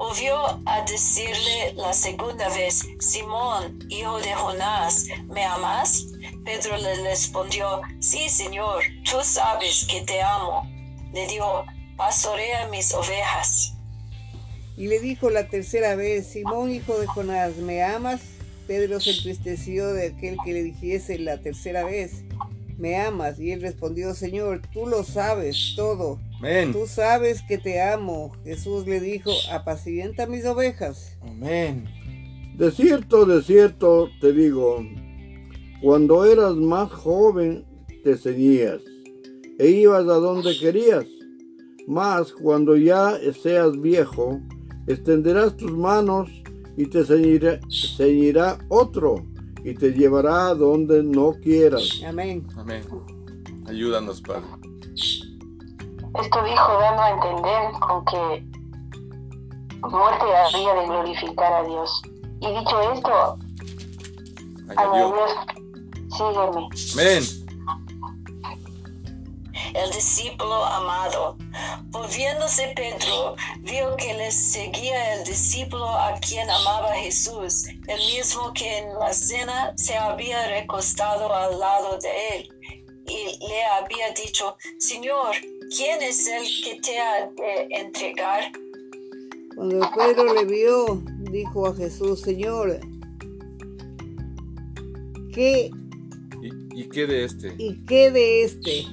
Volvió 0.00 0.34
a 0.64 0.82
decirle 0.90 1.74
la 1.76 1.92
segunda 1.92 2.48
vez, 2.56 2.88
Simón, 3.00 3.78
hijo 3.90 4.18
de 4.20 4.32
Jonás, 4.32 5.04
¿me 5.26 5.44
amas? 5.44 6.06
Pedro 6.42 6.78
le 6.78 7.02
respondió, 7.02 7.82
sí, 7.98 8.30
Señor, 8.30 8.82
tú 9.04 9.18
sabes 9.22 9.86
que 9.90 10.00
te 10.00 10.22
amo. 10.22 10.66
Le 11.12 11.26
dijo, 11.26 11.66
pastorea 11.98 12.66
mis 12.68 12.94
ovejas. 12.94 13.74
Y 14.78 14.86
le 14.86 15.00
dijo 15.00 15.28
la 15.28 15.48
tercera 15.48 15.94
vez, 15.96 16.28
Simón, 16.28 16.70
hijo 16.70 16.98
de 16.98 17.06
Jonás, 17.06 17.56
¿me 17.56 17.82
amas? 17.82 18.22
Pedro 18.66 19.00
se 19.00 19.10
entristeció 19.10 19.92
de 19.92 20.06
aquel 20.16 20.38
que 20.42 20.54
le 20.54 20.62
dijese 20.62 21.18
la 21.18 21.42
tercera 21.42 21.84
vez, 21.84 22.24
¿me 22.78 22.96
amas? 22.96 23.38
Y 23.38 23.52
él 23.52 23.60
respondió, 23.60 24.14
Señor, 24.14 24.62
tú 24.72 24.86
lo 24.86 25.04
sabes 25.04 25.74
todo. 25.76 26.18
Amén. 26.40 26.72
Tú 26.72 26.86
sabes 26.86 27.42
que 27.42 27.58
te 27.58 27.82
amo. 27.82 28.32
Jesús 28.44 28.86
le 28.86 28.98
dijo, 28.98 29.30
apacienta 29.52 30.26
mis 30.26 30.46
ovejas. 30.46 31.18
Amén. 31.20 31.84
De 32.56 32.70
cierto, 32.70 33.26
de 33.26 33.42
cierto 33.42 34.08
te 34.22 34.32
digo, 34.32 34.82
cuando 35.82 36.24
eras 36.24 36.56
más 36.56 36.90
joven 36.90 37.66
te 38.04 38.16
ceñías 38.16 38.80
e 39.58 39.68
ibas 39.68 40.08
a 40.08 40.14
donde 40.14 40.58
querías, 40.58 41.04
mas 41.86 42.32
cuando 42.32 42.74
ya 42.74 43.18
seas 43.42 43.78
viejo, 43.78 44.40
extenderás 44.86 45.58
tus 45.58 45.72
manos 45.72 46.30
y 46.78 46.86
te 46.86 47.04
ceñirá, 47.04 47.60
ceñirá 47.98 48.58
otro 48.70 49.26
y 49.62 49.74
te 49.74 49.92
llevará 49.92 50.48
a 50.48 50.54
donde 50.54 51.02
no 51.02 51.34
quieras. 51.42 52.00
Amén. 52.06 52.46
Amén. 52.56 52.82
Ayúdanos, 53.66 54.22
Padre. 54.22 54.59
Esto 56.18 56.42
dijo 56.42 56.78
dando 56.80 57.02
a 57.02 57.10
entender 57.10 57.72
con 57.80 58.04
que 58.06 58.44
muerte 59.88 60.24
había 60.36 60.74
de 60.74 60.86
glorificar 60.86 61.52
a 61.52 61.62
Dios. 61.64 62.02
Y 62.40 62.48
dicho 62.58 62.80
esto, 62.92 63.38
Añadió. 64.76 65.06
añadió, 65.06 65.26
sígueme. 66.10 66.68
Amén. 66.92 67.40
el 69.74 69.90
discípulo 69.92 70.64
amado. 70.64 71.36
Volviéndose 71.90 72.72
Pedro, 72.74 73.36
vio 73.60 73.96
que 73.96 74.14
les 74.14 74.34
seguía 74.34 75.14
el 75.14 75.24
discípulo 75.24 75.88
a 75.88 76.14
quien 76.20 76.48
amaba 76.50 76.94
Jesús, 76.94 77.66
el 77.66 77.98
mismo 77.98 78.52
que 78.52 78.78
en 78.78 78.98
la 78.98 79.12
cena 79.12 79.72
se 79.76 79.96
había 79.96 80.46
recostado 80.48 81.32
al 81.32 81.58
lado 81.58 81.98
de 81.98 82.28
él. 82.36 82.48
Y 83.06 83.38
le 83.46 83.64
había 83.64 84.10
dicho, 84.10 84.56
Señor, 84.78 85.34
¿quién 85.74 86.02
es 86.02 86.26
el 86.26 86.44
que 86.64 86.80
te 86.80 86.98
ha 86.98 87.30
de 87.30 87.68
entregar? 87.70 88.52
Cuando 89.54 89.90
Pedro 89.96 90.34
le 90.34 90.44
vio, 90.44 91.02
dijo 91.30 91.66
a 91.66 91.74
Jesús, 91.74 92.20
Señor, 92.20 92.80
¿qué 95.32 95.70
¿Y, 96.42 96.80
y 96.80 96.88
qué 96.88 97.06
de 97.06 97.24
este? 97.24 97.54
y 97.58 97.76
qué 97.86 98.10
de 98.10 98.44
este? 98.44 98.84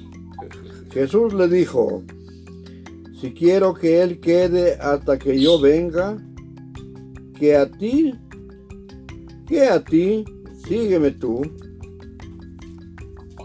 Jesús 0.92 1.34
le 1.34 1.48
dijo, 1.48 2.02
si 3.20 3.32
quiero 3.32 3.74
que 3.74 4.02
él 4.02 4.20
quede 4.20 4.74
hasta 4.74 5.18
que 5.18 5.40
yo 5.40 5.60
venga, 5.60 6.16
que 7.38 7.56
a 7.56 7.70
ti, 7.70 8.14
que 9.46 9.66
a 9.66 9.82
ti, 9.84 10.24
sígueme 10.66 11.10
tú. 11.12 11.42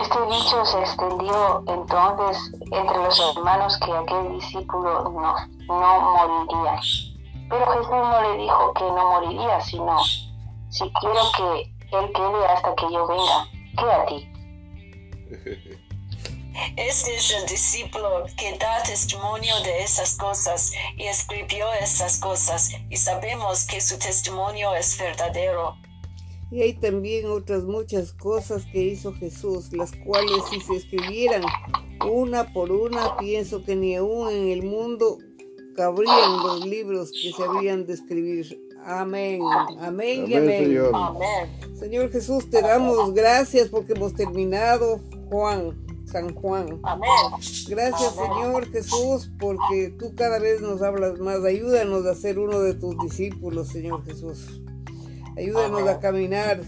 Este 0.04 0.20
dicho 0.26 0.66
se 0.66 0.80
extendió 0.82 1.64
entonces 1.66 2.52
entre 2.60 2.98
los 2.98 3.38
hermanos 3.38 3.78
que 3.78 3.90
aquel 3.90 4.34
discípulo 4.34 5.04
no, 5.04 5.34
no 5.66 6.02
moriría. 6.02 6.78
Pero 7.50 7.66
Jesús 7.72 7.90
no 7.90 8.22
le 8.22 8.44
dijo 8.44 8.74
que 8.74 8.84
no 8.84 9.12
moriría, 9.12 9.62
sino, 9.62 9.98
si 10.70 10.92
quiero 11.00 11.22
que 11.38 11.98
él 11.98 12.12
quede 12.14 12.46
hasta 12.48 12.76
que 12.76 12.92
yo 12.92 13.08
venga, 13.08 13.48
que 13.78 13.92
a 13.92 14.06
ti. 14.08 14.30
Este 16.76 17.16
es 17.16 17.32
el 17.32 17.46
discípulo 17.48 18.26
que 18.38 18.58
da 18.58 18.84
testimonio 18.84 19.58
de 19.62 19.84
esas 19.84 20.18
cosas 20.18 20.72
y 20.98 21.06
escribió 21.06 21.72
estas 21.74 22.20
cosas 22.20 22.72
y 22.90 22.98
sabemos 22.98 23.66
que 23.66 23.80
su 23.82 23.98
testimonio 23.98 24.76
es 24.76 25.00
verdadero. 25.00 25.78
Y 26.54 26.62
hay 26.62 26.74
también 26.74 27.26
otras 27.32 27.64
muchas 27.64 28.14
cosas 28.14 28.64
que 28.72 28.84
hizo 28.84 29.12
Jesús, 29.14 29.74
las 29.74 29.92
cuales 30.06 30.44
si 30.52 30.60
se 30.60 30.76
escribieran 30.76 31.42
una 32.08 32.54
por 32.54 32.72
una, 32.72 33.18
pienso 33.18 33.64
que 33.64 33.76
ni 33.76 33.96
aún 33.96 34.30
en 34.30 34.50
el 34.50 34.62
mundo 34.62 35.18
cabrían 35.76 36.44
los 36.44 36.64
libros 36.64 37.12
que 37.12 37.32
se 37.32 37.44
habrían 37.44 37.88
de 37.88 37.94
escribir. 37.94 38.70
Amén, 38.86 39.42
amén 39.80 40.28
y 40.28 40.36
Amén, 40.36 40.44
amén. 40.44 40.64
Señor. 40.66 40.92
Amén. 40.94 41.76
Señor 41.76 42.12
Jesús, 42.12 42.48
te 42.48 42.62
damos 42.62 43.16
gracias 43.16 43.70
porque 43.70 43.94
hemos 43.94 44.14
terminado 44.14 45.02
Juan, 45.32 45.84
San 46.06 46.36
Juan. 46.36 46.80
Amén. 46.84 47.10
Gracias 47.68 48.14
Señor 48.14 48.72
Jesús 48.72 49.32
porque 49.40 49.96
tú 49.98 50.14
cada 50.14 50.38
vez 50.38 50.62
nos 50.62 50.84
hablas 50.84 51.18
más. 51.18 51.44
Ayúdanos 51.44 52.06
a 52.06 52.14
ser 52.14 52.38
uno 52.38 52.60
de 52.60 52.76
tus 52.76 52.96
discípulos, 53.00 53.70
Señor 53.70 54.06
Jesús. 54.06 54.63
Ayúdanos 55.38 55.88
a 55.88 56.00
caminar 56.00 56.62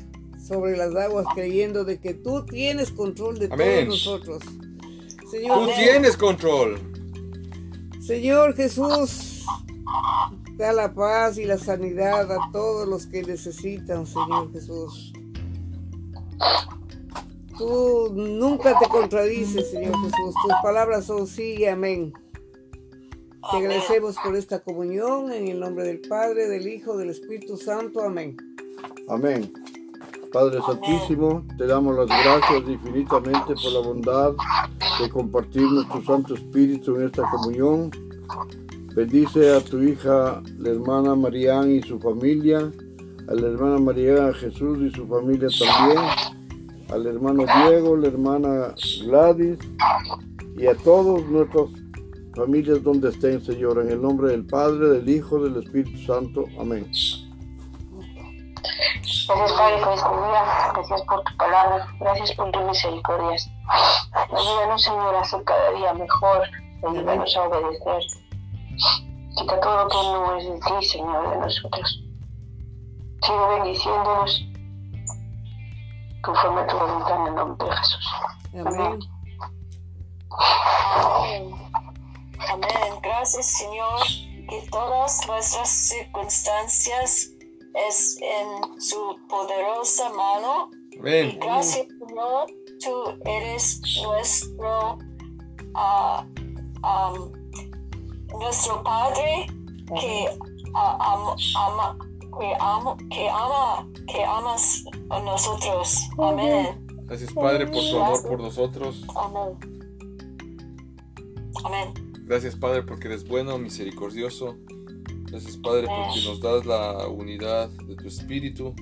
sobre 0.45 0.77
las 0.77 0.95
aguas 0.95 1.25
creyendo 1.33 1.83
de 1.83 1.99
que 1.99 2.13
tú 2.13 2.45
tienes 2.45 2.91
control 2.91 3.39
de 3.39 3.47
Amén. 3.51 3.85
todos 3.85 3.87
nosotros. 3.87 4.43
Señor, 5.31 5.65
Tú 5.67 5.71
tienes 5.75 6.17
control. 6.17 6.79
Señor 7.99 8.55
Jesús, 8.55 9.43
da 10.57 10.71
la 10.71 10.93
paz 10.93 11.37
y 11.37 11.45
la 11.45 11.57
sanidad 11.57 12.31
a 12.31 12.51
todos 12.51 12.87
los 12.87 13.07
que 13.07 13.23
necesitan, 13.23 14.05
Señor 14.05 14.51
Jesús. 14.51 15.13
Tú 17.57 18.11
nunca 18.13 18.77
te 18.77 18.87
contradices, 18.87 19.71
Señor 19.71 19.95
Jesús. 20.01 20.35
Tus 20.43 20.53
palabras 20.61 21.05
son 21.05 21.25
sí 21.25 21.55
y 21.59 21.65
amén. 21.65 22.13
Te 23.51 23.57
agradecemos 23.57 24.15
por 24.23 24.35
esta 24.35 24.59
comunión 24.59 25.31
en 25.31 25.47
el 25.47 25.59
nombre 25.59 25.85
del 25.85 26.01
Padre, 26.01 26.47
del 26.47 26.67
Hijo, 26.67 26.97
del 26.97 27.11
Espíritu 27.11 27.57
Santo. 27.57 28.01
Amén. 28.01 28.35
Amén. 29.07 29.51
Padre 30.31 30.59
Santísimo, 30.65 31.45
te 31.57 31.67
damos 31.67 31.95
las 31.95 32.07
gracias 32.07 32.63
infinitamente 32.67 33.53
por 33.53 33.71
la 33.71 33.79
bondad 33.79 34.33
de 34.99 35.09
compartirnos 35.09 35.87
tu 35.89 36.01
Santo 36.01 36.33
Espíritu 36.33 36.95
en 36.95 37.05
esta 37.05 37.23
comunión. 37.29 37.91
Bendice 38.95 39.53
a 39.53 39.61
tu 39.61 39.81
hija, 39.81 40.41
la 40.57 40.69
hermana 40.69 41.15
Marián 41.15 41.71
y 41.71 41.81
su 41.83 41.99
familia, 41.99 42.71
a 43.29 43.33
la 43.33 43.47
hermana 43.47 43.77
María 43.77 44.33
Jesús 44.33 44.79
y 44.81 44.91
su 44.91 45.07
familia 45.07 45.49
también, 45.59 46.03
al 46.89 47.05
hermano 47.05 47.45
Diego, 47.67 47.95
la 47.95 48.07
hermana 48.07 48.75
Gladys 49.05 49.59
y 50.57 50.65
a 50.65 50.75
todos 50.75 51.25
nuestras 51.27 51.69
familias 52.35 52.81
donde 52.83 53.09
estén, 53.09 53.41
Señor, 53.41 53.81
en 53.81 53.91
el 53.91 54.01
nombre 54.01 54.31
del 54.31 54.45
Padre, 54.45 54.89
del 54.89 55.09
Hijo, 55.09 55.43
del 55.43 55.63
Espíritu 55.63 55.97
Santo. 55.99 56.45
Amén. 56.59 56.85
Gracias, 59.27 59.53
Padre, 59.53 59.77
por 59.83 59.93
este 59.93 60.09
día. 60.09 60.71
Gracias 60.73 61.01
por 61.03 61.23
tu 61.23 61.37
palabra. 61.37 61.87
Gracias 61.99 62.31
por 62.33 62.51
tus 62.51 62.63
misericordias. 62.63 63.49
Ayúdanos, 64.31 64.83
Señor, 64.83 65.15
a 65.15 65.23
ser 65.23 65.43
cada 65.43 65.71
día 65.71 65.93
mejor. 65.93 66.47
Ayúdanos 66.87 67.35
a 67.35 67.43
obedecer. 67.43 68.03
Quita 69.37 69.59
todo 69.59 69.83
lo 69.83 69.87
que 69.89 69.97
no 69.97 70.37
es 70.37 70.45
de 70.45 70.59
ti, 70.59 70.85
Señor, 70.85 71.29
de 71.29 71.37
nosotros. 71.37 72.03
Sigue 73.21 73.47
bendiciéndonos 73.47 74.45
conforme 76.21 76.61
a 76.61 76.67
tu 76.67 76.77
voluntad 76.77 77.15
en 77.15 77.27
el 77.27 77.35
nombre 77.35 77.67
de 77.67 77.75
Jesús. 77.75 78.11
Amén. 78.53 78.99
Amén. 80.95 81.55
Amén. 82.51 82.99
Gracias, 83.01 83.45
Señor, 83.45 84.01
que 84.49 84.67
todas 84.69 85.27
nuestras 85.27 85.69
circunstancias 85.69 87.34
es 87.89 88.17
en 88.21 88.81
su 88.81 89.15
poderosa 89.29 90.09
mano. 90.09 90.69
Y 90.91 90.99
Amén. 90.99 91.37
gracias, 91.41 91.87
Señor, 92.07 92.45
tú 92.83 93.19
eres 93.29 93.81
nuestro, 94.03 94.97
ah, 95.75 96.25
nuestro 98.39 98.83
Padre 98.83 99.47
que 99.99 100.27
am- 100.73 101.35
ama, 101.57 101.97
que 102.39 102.53
ama, 102.59 102.97
que 103.09 103.29
ama, 103.29 103.87
que 104.07 104.23
amas 104.23 104.83
a 105.09 105.19
nosotros. 105.19 105.97
Amén. 106.17 106.85
Gracias, 107.07 107.31
Padre, 107.33 107.67
por 107.67 107.81
tu 107.83 107.99
amor 107.99 108.21
por 108.27 108.39
nosotros. 108.39 109.03
Amén. 109.15 109.57
Amén. 111.63 111.93
Gracias, 112.25 112.55
Padre, 112.55 112.83
porque 112.83 113.07
eres 113.07 113.27
bueno, 113.27 113.57
misericordioso. 113.57 114.55
Gracias, 115.35 115.57
Padre, 115.57 115.85
porque 115.87 116.21
nos 116.23 116.39
das 116.39 116.65
la 116.65 117.07
unidad 117.09 117.69
de 117.69 117.95
tu 117.97 118.07
espíritu 118.07 118.73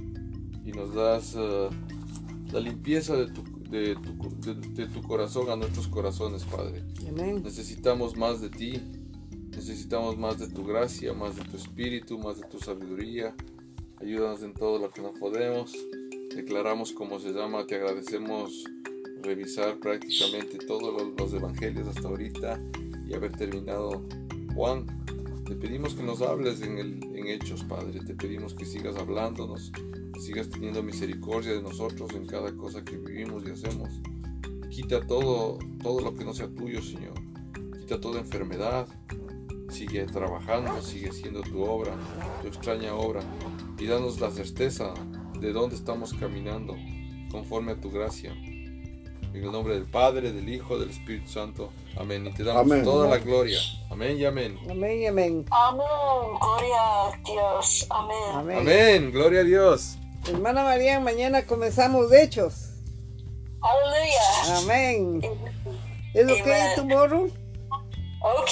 y 0.64 0.72
nos 0.72 0.94
das 0.94 1.34
eh, 1.36 1.70
la 2.52 2.60
limpieza 2.60 3.16
de 3.18 3.26
tu, 3.32 3.42
de, 3.72 3.96
tu, 3.96 4.30
de- 4.42 4.68
de 4.84 4.88
tu 4.88 5.02
corazón 5.02 5.50
a 5.50 5.56
nuestros 5.56 5.88
corazones, 5.88 6.44
Padre. 6.44 6.84
Amén. 7.10 7.42
Necesitamos 7.44 8.16
más 8.16 8.40
de 8.40 8.52
ti, 8.52 8.80
necesitamos 9.50 10.16
más 10.16 10.38
de 10.38 10.48
tu 10.48 10.64
gracia, 10.64 11.12
más 11.14 11.36
de 11.36 11.44
tu 11.44 11.58
espíritu, 11.58 12.20
más 12.20 12.40
de 12.40 12.48
tu 12.48 12.60
sabiduría. 12.60 13.34
Ayúdanos 14.00 14.44
en 14.44 14.54
todo 14.54 14.78
lo 14.78 14.92
que 14.92 15.02
no 15.02 15.12
podemos. 15.16 15.74
Declaramos 16.36 16.92
como 16.92 17.20
se 17.20 17.32
llama, 17.32 17.66
te 17.66 17.76
agradecemos 17.78 18.64
revisar 19.24 19.80
prácticamente 19.80 20.60
todos 20.68 20.94
los, 20.94 21.20
los 21.20 21.34
evangelios 21.34 21.88
hasta 21.88 22.08
ahorita 22.08 22.62
y 23.10 23.14
haber 23.16 23.32
terminado 23.32 24.04
Juan. 24.54 24.86
Te 25.46 25.56
pedimos 25.56 25.94
que 25.94 26.04
nos 26.04 26.22
hables 26.22 26.62
en, 26.62 27.04
Hechos, 27.28 27.66
Padre. 27.66 28.00
Te 28.00 28.16
pedimos 28.16 28.54
que 28.54 28.66
sigas 28.66 28.96
hablándonos, 28.96 29.74
sigas 30.20 30.48
teniendo 30.48 30.82
misericordia 30.82 31.54
de 31.54 31.62
nosotros 31.62 32.14
en 32.14 32.26
cada 32.26 32.56
cosa 32.56 32.84
que 32.84 32.96
vivimos 32.96 33.44
y 33.46 33.52
hacemos. 33.52 33.90
Quita 34.70 35.06
todo, 35.06 35.60
todo 35.82 36.00
lo 36.00 36.16
que 36.16 36.24
no 36.24 36.34
sea 36.34 36.48
tuyo, 36.48 36.82
Señor. 36.82 37.14
Quita 37.78 38.00
toda 38.00 38.22
enfermedad. 38.22 38.88
Sigue 39.70 40.06
trabajando, 40.06 40.82
sigue 40.82 41.12
siendo 41.12 41.42
tu 41.42 41.62
obra, 41.64 41.94
tu 42.42 42.48
extraña 42.48 42.94
obra. 42.94 43.22
Y 43.78 43.86
danos 43.86 44.22
la 44.22 44.32
certeza 44.32 44.94
de 45.42 45.52
dónde 45.52 45.76
estamos 45.76 46.14
caminando 46.14 46.76
conforme 47.30 47.74
a 47.74 47.82
tu 47.82 47.92
gracia. 47.92 48.34
En 49.34 49.44
el 49.44 49.52
nombre 49.52 49.74
del 49.74 49.86
Padre, 49.86 50.32
del 50.32 50.48
Hijo, 50.48 50.78
del 50.78 50.92
Espíritu 50.92 51.28
Santo. 51.28 51.72
Amén. 51.98 52.28
Y 52.28 52.34
te 52.34 52.44
damos 52.44 52.62
Amén. 52.62 52.84
toda 52.84 53.10
la 53.10 53.18
gloria. 53.18 53.60
Amén 53.90 54.18
y 54.18 54.26
amén. 54.26 54.60
Amén 54.70 55.00
y 55.02 55.08
amén. 55.08 55.46
Amén. 55.50 55.86
Gloria 56.40 56.78
a 56.78 57.18
Dios. 57.26 57.88
Amén. 57.90 58.18
Amén. 58.34 58.58
Amén. 58.60 59.12
Gloria 59.12 59.40
a 59.40 59.44
Dios. 59.44 59.98
Hermana 60.28 60.64
María, 60.64 61.00
mañana 61.00 61.46
comenzamos 61.46 62.12
de 62.12 62.24
hechos. 62.24 62.70
Aleluya. 63.62 64.58
Amén. 64.58 65.22
¿Es 66.14 66.28
lo 66.28 66.36
que 66.36 66.54
hay 66.54 66.76
tomorrow? 66.76 67.26
Ok, 68.22 68.52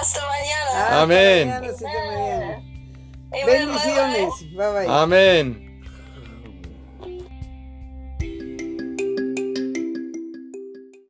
hasta 0.00 0.20
mañana. 0.26 0.84
Hasta 0.84 1.02
Amén. 1.02 1.48
mañana, 1.48 1.72
mañana. 1.82 2.62
Bendiciones. 3.46 4.30
Bye 4.56 4.72
bye. 4.72 4.86
Amén. 4.88 5.73